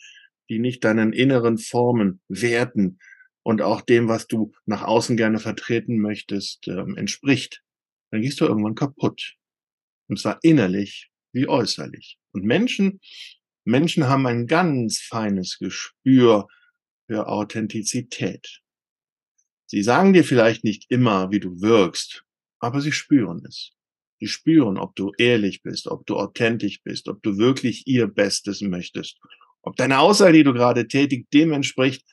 die 0.49 0.61
nicht 0.61 0.85
deinen 0.85 1.13
inneren 1.13 1.59
Formen, 1.59 2.21
Werten, 2.29 2.99
und 3.43 3.63
auch 3.63 3.81
dem, 3.81 4.09
was 4.09 4.27
du 4.27 4.53
nach 4.67 4.83
außen 4.83 5.17
gerne 5.17 5.39
vertreten 5.39 5.99
möchtest, 5.99 6.69
ähm, 6.69 6.97
entspricht, 6.97 7.63
dann 8.11 8.23
gehst 8.23 8.41
du 8.41 8.47
irgendwann 8.47 8.75
kaputt. 8.75 9.37
Und 10.09 10.19
zwar 10.19 10.39
innerlich 10.43 11.11
wie 11.33 11.49
äußerlich. 11.49 12.19
Und 12.33 12.45
Menschen, 12.45 13.01
Menschen 13.65 14.09
haben 14.09 14.27
ein 14.27 14.47
ganz 14.47 14.99
feines 14.99 15.59
Gespür 15.59 16.49
für 17.07 17.29
Authentizität. 17.29 18.61
Sie 19.67 19.83
sagen 19.83 20.15
dir 20.15 20.25
vielleicht 20.25 20.65
nicht 20.65 20.87
immer, 20.89 21.31
wie 21.31 21.41
du 21.41 21.61
wirkst, 21.61 22.25
aber 22.59 22.81
sie 22.81 22.93
spüren 22.93 23.45
es. 23.47 23.73
Sie 24.19 24.27
spüren, 24.27 24.79
ob 24.79 24.97
du 24.97 25.13
ehrlich 25.19 25.63
bist, 25.63 25.87
ob 25.87 26.07
du 26.07 26.17
authentisch 26.17 26.83
bist, 26.83 27.09
ob 27.09 27.23
du 27.23 27.39
wirklich 27.39 27.87
ihr 27.87 28.09
Bestes 28.09 28.63
möchtest, 28.63 29.21
ob 29.63 29.77
deine 29.77 30.01
Aussage, 30.01 30.33
die 30.33 30.45
du 30.45 30.55
gerade 30.55 30.89
tätig, 30.89 31.31
dem 31.31 31.53
entspricht, 31.53 32.05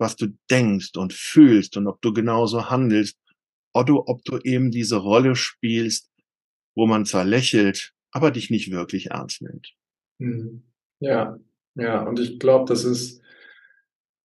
was 0.00 0.16
du 0.16 0.28
denkst 0.50 0.96
und 0.96 1.12
fühlst 1.12 1.76
und 1.76 1.86
ob 1.86 2.00
du 2.00 2.12
genauso 2.12 2.70
handelst, 2.70 3.16
oder 3.72 4.08
ob 4.08 4.24
du 4.24 4.38
eben 4.38 4.70
diese 4.70 4.96
Rolle 4.96 5.36
spielst, 5.36 6.10
wo 6.74 6.86
man 6.86 7.04
zwar 7.04 7.24
lächelt, 7.24 7.92
aber 8.10 8.30
dich 8.30 8.50
nicht 8.50 8.70
wirklich 8.70 9.10
ernst 9.10 9.42
nimmt. 9.42 9.74
Mhm. 10.18 10.64
Ja, 11.00 11.38
ja, 11.76 12.02
und 12.02 12.18
ich 12.18 12.38
glaube, 12.38 12.66
das 12.66 12.84
ist 12.84 13.22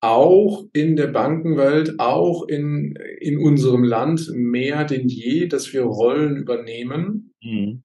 auch 0.02 0.66
in 0.74 0.96
der 0.96 1.08
Bankenwelt, 1.08 2.00
auch 2.00 2.48
in, 2.48 2.96
in 3.20 3.38
unserem 3.38 3.84
Land 3.84 4.30
mehr 4.34 4.84
denn 4.84 5.08
je, 5.08 5.48
dass 5.48 5.74
wir 5.74 5.84
Rollen 5.84 6.38
übernehmen, 6.38 7.34
mhm. 7.42 7.84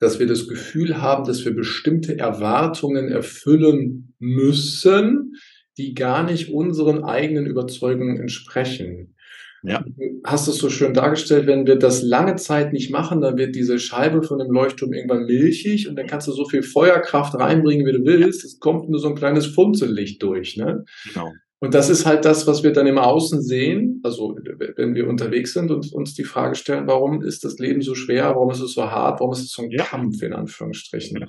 dass 0.00 0.18
wir 0.18 0.26
das 0.26 0.48
Gefühl 0.48 1.00
haben, 1.00 1.24
dass 1.24 1.44
wir 1.44 1.54
bestimmte 1.54 2.18
Erwartungen 2.18 3.08
erfüllen 3.08 4.14
müssen, 4.18 5.36
die 5.78 5.94
gar 5.94 6.22
nicht 6.22 6.52
unseren 6.52 7.04
eigenen 7.04 7.46
Überzeugungen 7.46 8.18
entsprechen. 8.18 9.14
Ja. 9.64 9.84
Du 9.84 10.20
hast 10.24 10.48
es 10.48 10.56
so 10.56 10.68
schön 10.70 10.92
dargestellt, 10.92 11.46
wenn 11.46 11.66
wir 11.66 11.76
das 11.76 12.02
lange 12.02 12.34
Zeit 12.36 12.72
nicht 12.72 12.90
machen, 12.90 13.20
dann 13.20 13.38
wird 13.38 13.54
diese 13.54 13.78
Scheibe 13.78 14.22
von 14.22 14.38
dem 14.38 14.50
Leuchtturm 14.50 14.92
irgendwann 14.92 15.24
milchig 15.24 15.88
und 15.88 15.96
dann 15.96 16.06
kannst 16.06 16.26
du 16.26 16.32
so 16.32 16.44
viel 16.46 16.62
Feuerkraft 16.62 17.34
reinbringen, 17.34 17.86
wie 17.86 17.92
du 17.92 18.04
willst. 18.04 18.44
Es 18.44 18.58
kommt 18.58 18.88
nur 18.88 18.98
so 18.98 19.08
ein 19.08 19.14
kleines 19.14 19.46
Funzellicht 19.46 20.22
durch. 20.22 20.56
Ne? 20.56 20.84
Genau. 21.06 21.30
Und 21.60 21.74
das 21.74 21.90
ist 21.90 22.06
halt 22.06 22.24
das, 22.24 22.48
was 22.48 22.64
wir 22.64 22.72
dann 22.72 22.88
im 22.88 22.98
Außen 22.98 23.40
sehen, 23.40 24.00
also 24.02 24.36
wenn 24.74 24.96
wir 24.96 25.06
unterwegs 25.06 25.52
sind 25.52 25.70
und 25.70 25.92
uns 25.92 26.12
die 26.12 26.24
Frage 26.24 26.56
stellen, 26.56 26.88
warum 26.88 27.22
ist 27.22 27.44
das 27.44 27.60
Leben 27.60 27.82
so 27.82 27.94
schwer, 27.94 28.30
warum 28.30 28.50
ist 28.50 28.60
es 28.60 28.72
so 28.72 28.90
hart, 28.90 29.20
warum 29.20 29.32
ist 29.32 29.44
es 29.44 29.52
so 29.52 29.62
ein 29.62 29.70
ja. 29.70 29.84
Kampf 29.84 30.20
in 30.22 30.32
Anführungsstrichen. 30.32 31.24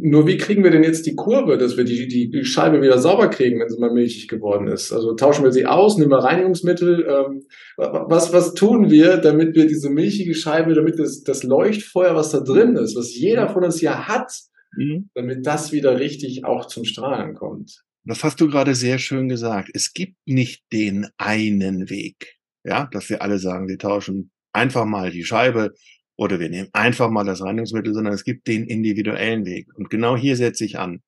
Nur 0.00 0.26
wie 0.26 0.36
kriegen 0.36 0.64
wir 0.64 0.70
denn 0.70 0.84
jetzt 0.84 1.06
die 1.06 1.14
Kurve, 1.14 1.58
dass 1.58 1.76
wir 1.76 1.84
die, 1.84 2.08
die, 2.08 2.30
die 2.30 2.44
Scheibe 2.44 2.80
wieder 2.82 2.98
sauber 2.98 3.28
kriegen, 3.28 3.60
wenn 3.60 3.68
sie 3.68 3.78
mal 3.78 3.92
milchig 3.92 4.28
geworden 4.28 4.68
ist? 4.68 4.92
Also 4.92 5.14
tauschen 5.14 5.44
wir 5.44 5.52
sie 5.52 5.66
aus, 5.66 5.98
nehmen 5.98 6.10
wir 6.10 6.18
Reinigungsmittel. 6.18 7.06
Ähm, 7.08 7.46
was, 7.76 8.32
was 8.32 8.54
tun 8.54 8.90
wir, 8.90 9.16
damit 9.16 9.54
wir 9.54 9.66
diese 9.66 9.90
milchige 9.90 10.34
Scheibe, 10.34 10.74
damit 10.74 10.98
das, 10.98 11.22
das 11.22 11.42
Leuchtfeuer, 11.42 12.14
was 12.14 12.30
da 12.30 12.40
drin 12.40 12.76
ist, 12.76 12.96
was 12.96 13.14
jeder 13.14 13.48
von 13.48 13.64
uns 13.64 13.80
ja 13.80 14.08
hat, 14.08 14.32
mhm. 14.76 15.10
damit 15.14 15.46
das 15.46 15.72
wieder 15.72 15.98
richtig 15.98 16.44
auch 16.44 16.66
zum 16.66 16.84
Strahlen 16.84 17.34
kommt? 17.34 17.82
Das 18.04 18.24
hast 18.24 18.40
du 18.40 18.48
gerade 18.48 18.74
sehr 18.74 18.98
schön 18.98 19.28
gesagt. 19.28 19.70
Es 19.74 19.92
gibt 19.92 20.14
nicht 20.24 20.62
den 20.72 21.08
einen 21.18 21.90
Weg. 21.90 22.36
Ja, 22.64 22.88
dass 22.92 23.10
wir 23.10 23.22
alle 23.22 23.38
sagen, 23.38 23.68
wir 23.68 23.78
tauschen 23.78 24.30
einfach 24.52 24.84
mal 24.84 25.10
die 25.10 25.24
Scheibe 25.24 25.72
oder 26.18 26.40
wir 26.40 26.50
nehmen 26.50 26.68
einfach 26.72 27.10
mal 27.10 27.24
das 27.24 27.40
Reinigungsmittel, 27.40 27.94
sondern 27.94 28.12
es 28.12 28.24
gibt 28.24 28.48
den 28.48 28.64
individuellen 28.64 29.46
Weg. 29.46 29.68
Und 29.74 29.88
genau 29.88 30.16
hier 30.16 30.36
setze 30.36 30.64
ich 30.64 30.78
an. 30.78 31.00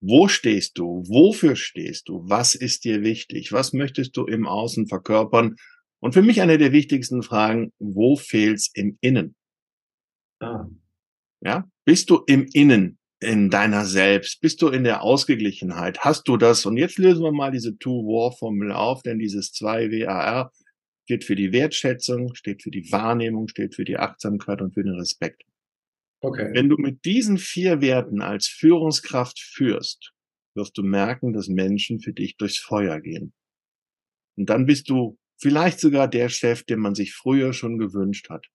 Wo 0.00 0.28
stehst 0.28 0.78
du? 0.78 1.04
Wofür 1.08 1.56
stehst 1.56 2.08
du? 2.08 2.22
Was 2.28 2.54
ist 2.54 2.84
dir 2.84 3.02
wichtig? 3.02 3.52
Was 3.52 3.72
möchtest 3.72 4.16
du 4.16 4.26
im 4.26 4.46
Außen 4.46 4.88
verkörpern? 4.88 5.56
Und 6.00 6.12
für 6.12 6.22
mich 6.22 6.42
eine 6.42 6.58
der 6.58 6.72
wichtigsten 6.72 7.22
Fragen, 7.22 7.72
wo 7.78 8.16
fehlt's 8.16 8.70
im 8.74 8.98
Innen? 9.00 9.34
Ah. 10.40 10.66
Ja, 11.40 11.68
bist 11.86 12.10
du 12.10 12.22
im 12.26 12.46
Innen 12.52 12.98
in 13.20 13.48
deiner 13.48 13.86
selbst? 13.86 14.40
Bist 14.40 14.60
du 14.60 14.68
in 14.68 14.84
der 14.84 15.02
Ausgeglichenheit? 15.02 16.00
Hast 16.00 16.28
du 16.28 16.36
das? 16.36 16.66
Und 16.66 16.76
jetzt 16.76 16.98
lösen 16.98 17.22
wir 17.22 17.32
mal 17.32 17.52
diese 17.52 17.78
Two-War-Formel 17.78 18.72
auf, 18.72 19.02
denn 19.02 19.18
dieses 19.18 19.54
2-WAR 19.54 20.52
steht 21.12 21.24
für 21.24 21.36
die 21.36 21.52
Wertschätzung, 21.52 22.34
steht 22.34 22.62
für 22.62 22.70
die 22.70 22.90
Wahrnehmung, 22.90 23.46
steht 23.46 23.74
für 23.74 23.84
die 23.84 23.98
Achtsamkeit 23.98 24.62
und 24.62 24.72
für 24.72 24.82
den 24.82 24.94
Respekt. 24.94 25.42
Okay. 26.20 26.50
Wenn 26.54 26.70
du 26.70 26.76
mit 26.78 27.04
diesen 27.04 27.36
vier 27.36 27.82
Werten 27.82 28.22
als 28.22 28.46
Führungskraft 28.46 29.38
führst, 29.38 30.12
wirst 30.54 30.78
du 30.78 30.82
merken, 30.82 31.34
dass 31.34 31.48
Menschen 31.48 32.00
für 32.00 32.14
dich 32.14 32.38
durchs 32.38 32.56
Feuer 32.56 32.98
gehen. 33.00 33.34
Und 34.38 34.48
dann 34.48 34.64
bist 34.64 34.88
du 34.88 35.18
vielleicht 35.36 35.80
sogar 35.80 36.08
der 36.08 36.30
Chef, 36.30 36.62
den 36.62 36.78
man 36.78 36.94
sich 36.94 37.12
früher 37.12 37.52
schon 37.52 37.76
gewünscht 37.76 38.30
hat, 38.30 38.46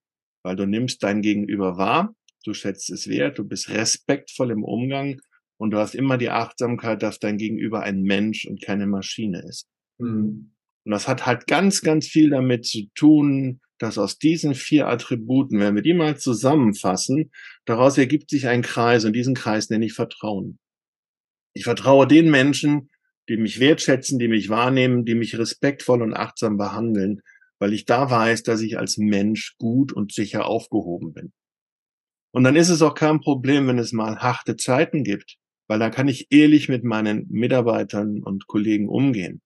weil 0.43 0.55
du 0.55 0.65
nimmst 0.65 1.03
dein 1.03 1.21
Gegenüber 1.21 1.77
wahr, 1.77 2.15
du 2.43 2.55
schätzt 2.55 2.89
es 2.89 3.07
wert, 3.07 3.37
du 3.37 3.43
bist 3.43 3.69
respektvoll 3.69 4.49
im 4.49 4.63
Umgang 4.63 5.21
und 5.57 5.71
du 5.71 5.77
hast 5.77 5.93
immer 5.93 6.17
die 6.17 6.31
Achtsamkeit, 6.31 7.03
dass 7.03 7.19
dein 7.19 7.37
Gegenüber 7.37 7.83
ein 7.83 8.01
Mensch 8.01 8.47
und 8.47 8.63
keine 8.63 8.87
Maschine 8.87 9.43
ist. 9.47 9.67
Mhm. 9.99 10.53
Und 10.87 10.91
das 10.91 11.09
hat 11.09 11.25
halt 11.25 11.47
ganz, 11.47 11.81
ganz 11.81 12.07
viel 12.07 12.29
damit 12.29 12.65
zu 12.65 12.83
tun, 12.95 13.59
dass 13.77 13.97
aus 13.97 14.19
diesen 14.19 14.55
vier 14.55 14.87
Attributen, 14.87 15.59
wenn 15.59 15.75
wir 15.75 15.81
die 15.81 15.93
mal 15.93 16.17
zusammenfassen, 16.17 17.29
daraus 17.65 17.97
ergibt 17.97 18.29
sich 18.29 18.47
ein 18.47 18.61
Kreis 18.61 19.03
und 19.03 19.11
diesen 19.11 19.35
Kreis 19.35 19.69
nenne 19.69 19.85
ich 19.85 19.91
Vertrauen. 19.91 20.59
Ich 21.53 21.65
vertraue 21.65 22.07
den 22.07 22.31
Menschen, 22.31 22.89
die 23.27 23.35
mich 23.35 23.59
wertschätzen, 23.59 24.17
die 24.17 24.29
mich 24.29 24.47
wahrnehmen, 24.47 25.03
die 25.03 25.15
mich 25.15 25.37
respektvoll 25.37 26.01
und 26.01 26.13
achtsam 26.13 26.55
behandeln, 26.55 27.19
weil 27.59 27.73
ich 27.73 27.83
da 27.83 28.09
weiß, 28.09 28.43
dass 28.43 28.61
ich 28.61 28.79
als 28.79 28.97
Mensch 28.97 29.57
gut 29.57 29.91
und 29.91 30.13
sicher 30.13 30.45
aufgehoben 30.45 31.11
bin. 31.11 31.33
Und 32.31 32.45
dann 32.45 32.55
ist 32.55 32.69
es 32.69 32.81
auch 32.81 32.95
kein 32.95 33.19
Problem, 33.19 33.67
wenn 33.67 33.77
es 33.77 33.91
mal 33.91 34.19
harte 34.19 34.55
Zeiten 34.55 35.03
gibt, 35.03 35.35
weil 35.67 35.79
dann 35.79 35.91
kann 35.91 36.07
ich 36.07 36.27
ehrlich 36.29 36.69
mit 36.69 36.85
meinen 36.85 37.27
Mitarbeitern 37.29 38.23
und 38.23 38.47
Kollegen 38.47 38.87
umgehen. 38.87 39.41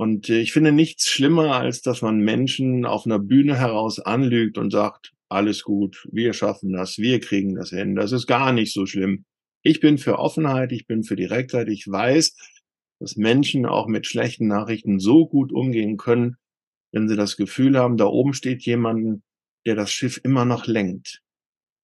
Und 0.00 0.30
äh, 0.30 0.40
ich 0.40 0.54
finde 0.54 0.72
nichts 0.72 1.10
schlimmer, 1.10 1.56
als 1.56 1.82
dass 1.82 2.00
man 2.00 2.20
Menschen 2.20 2.86
auf 2.86 3.04
einer 3.04 3.18
Bühne 3.18 3.58
heraus 3.58 4.00
anlügt 4.00 4.56
und 4.56 4.70
sagt, 4.70 5.12
alles 5.28 5.62
gut, 5.62 6.08
wir 6.10 6.32
schaffen 6.32 6.72
das, 6.72 6.96
wir 6.96 7.20
kriegen 7.20 7.54
das 7.54 7.68
hin, 7.68 7.96
das 7.96 8.12
ist 8.12 8.26
gar 8.26 8.54
nicht 8.54 8.72
so 8.72 8.86
schlimm. 8.86 9.26
Ich 9.62 9.78
bin 9.80 9.98
für 9.98 10.18
Offenheit, 10.18 10.72
ich 10.72 10.86
bin 10.86 11.04
für 11.04 11.16
Direktheit, 11.16 11.68
ich 11.68 11.86
weiß, 11.86 12.34
dass 12.98 13.16
Menschen 13.16 13.66
auch 13.66 13.88
mit 13.88 14.06
schlechten 14.06 14.46
Nachrichten 14.46 15.00
so 15.00 15.28
gut 15.28 15.52
umgehen 15.52 15.98
können, 15.98 16.36
wenn 16.92 17.06
sie 17.06 17.16
das 17.16 17.36
Gefühl 17.36 17.76
haben, 17.76 17.98
da 17.98 18.06
oben 18.06 18.32
steht 18.32 18.62
jemand, 18.62 19.22
der 19.66 19.74
das 19.74 19.92
Schiff 19.92 20.18
immer 20.24 20.46
noch 20.46 20.66
lenkt. 20.66 21.20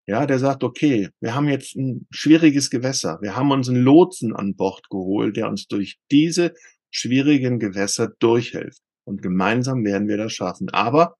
Ja, 0.08 0.24
der 0.24 0.38
sagt, 0.38 0.64
okay, 0.64 1.10
wir 1.20 1.34
haben 1.34 1.48
jetzt 1.50 1.76
ein 1.76 2.06
schwieriges 2.10 2.70
Gewässer. 2.70 3.18
Wir 3.20 3.36
haben 3.36 3.50
uns 3.50 3.68
einen 3.68 3.82
Lotsen 3.82 4.34
an 4.34 4.54
Bord 4.54 4.88
geholt, 4.88 5.36
der 5.36 5.50
uns 5.50 5.66
durch 5.66 5.98
diese 6.10 6.54
schwierigen 6.96 7.58
Gewässer 7.58 8.08
durchhilft. 8.18 8.80
Und 9.04 9.22
gemeinsam 9.22 9.84
werden 9.84 10.08
wir 10.08 10.16
das 10.16 10.32
schaffen. 10.32 10.68
Aber 10.70 11.16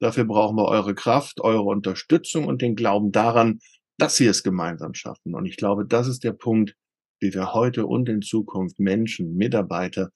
dafür 0.00 0.24
brauchen 0.24 0.56
wir 0.56 0.66
eure 0.66 0.94
Kraft, 0.94 1.40
eure 1.40 1.62
Unterstützung 1.62 2.46
und 2.46 2.60
den 2.60 2.76
Glauben 2.76 3.12
daran, 3.12 3.60
dass 3.98 4.16
sie 4.16 4.26
es 4.26 4.42
gemeinsam 4.42 4.94
schaffen. 4.94 5.34
Und 5.34 5.46
ich 5.46 5.56
glaube, 5.56 5.86
das 5.86 6.08
ist 6.08 6.24
der 6.24 6.32
Punkt, 6.32 6.74
wie 7.20 7.32
wir 7.32 7.52
heute 7.52 7.86
und 7.86 8.08
in 8.08 8.22
Zukunft 8.22 8.78
Menschen, 8.78 9.36
Mitarbeiter 9.36 10.10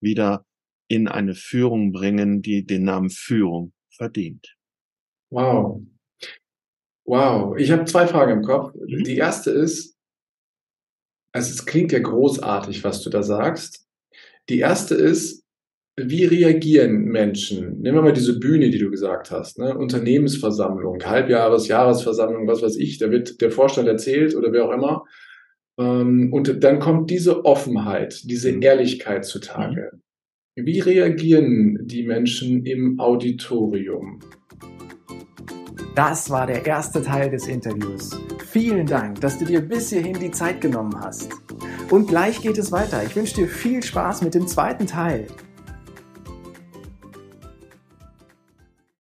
wieder 0.00 0.44
in 0.88 1.08
eine 1.08 1.34
Führung 1.34 1.92
bringen, 1.92 2.42
die 2.42 2.64
den 2.64 2.84
Namen 2.84 3.10
Führung 3.10 3.72
verdient. 3.96 4.54
Wow. 5.30 5.82
Wow. 7.04 7.56
Ich 7.56 7.70
habe 7.70 7.84
zwei 7.86 8.06
Fragen 8.06 8.32
im 8.32 8.42
Kopf. 8.42 8.74
Mhm. 8.74 9.04
Die 9.04 9.16
erste 9.16 9.50
ist, 9.50 9.96
also 11.34 11.50
es 11.50 11.64
klingt 11.64 11.92
ja 11.92 11.98
großartig, 11.98 12.84
was 12.84 13.02
du 13.02 13.10
da 13.10 13.22
sagst. 13.22 13.86
Die 14.48 14.58
erste 14.58 14.94
ist, 14.94 15.42
wie 15.96 16.24
reagieren 16.24 17.04
Menschen? 17.04 17.80
Nehmen 17.80 17.98
wir 17.98 18.02
mal 18.02 18.12
diese 18.12 18.38
Bühne, 18.38 18.70
die 18.70 18.78
du 18.78 18.90
gesagt 18.90 19.30
hast, 19.30 19.58
ne? 19.58 19.76
Unternehmensversammlung, 19.76 21.04
Halbjahres, 21.04 21.68
Jahresversammlung, 21.68 22.46
was 22.48 22.62
weiß 22.62 22.76
ich, 22.76 22.98
da 22.98 23.10
wird 23.10 23.40
der 23.40 23.50
Vorstand 23.50 23.88
erzählt 23.88 24.34
oder 24.34 24.52
wer 24.52 24.64
auch 24.64 24.72
immer. 24.72 25.04
Ähm, 25.78 26.32
und 26.32 26.64
dann 26.64 26.80
kommt 26.80 27.10
diese 27.10 27.44
Offenheit, 27.44 28.22
diese 28.24 28.52
mhm. 28.52 28.62
Ehrlichkeit 28.62 29.24
zutage. 29.26 29.90
Mhm. 30.56 30.66
Wie 30.66 30.80
reagieren 30.80 31.78
die 31.82 32.04
Menschen 32.04 32.64
im 32.64 32.98
Auditorium? 32.98 34.20
Das 35.94 36.30
war 36.30 36.46
der 36.46 36.64
erste 36.64 37.02
Teil 37.02 37.30
des 37.30 37.46
Interviews. 37.48 38.18
Vielen 38.46 38.86
Dank, 38.86 39.20
dass 39.20 39.38
du 39.38 39.44
dir 39.44 39.60
bis 39.60 39.90
hierhin 39.90 40.18
die 40.18 40.30
Zeit 40.30 40.62
genommen 40.62 40.94
hast. 40.98 41.30
Und 41.92 42.06
gleich 42.06 42.40
geht 42.40 42.56
es 42.56 42.72
weiter. 42.72 43.02
Ich 43.04 43.14
wünsche 43.14 43.34
dir 43.34 43.46
viel 43.46 43.82
Spaß 43.82 44.22
mit 44.22 44.32
dem 44.32 44.46
zweiten 44.48 44.86
Teil. 44.86 45.26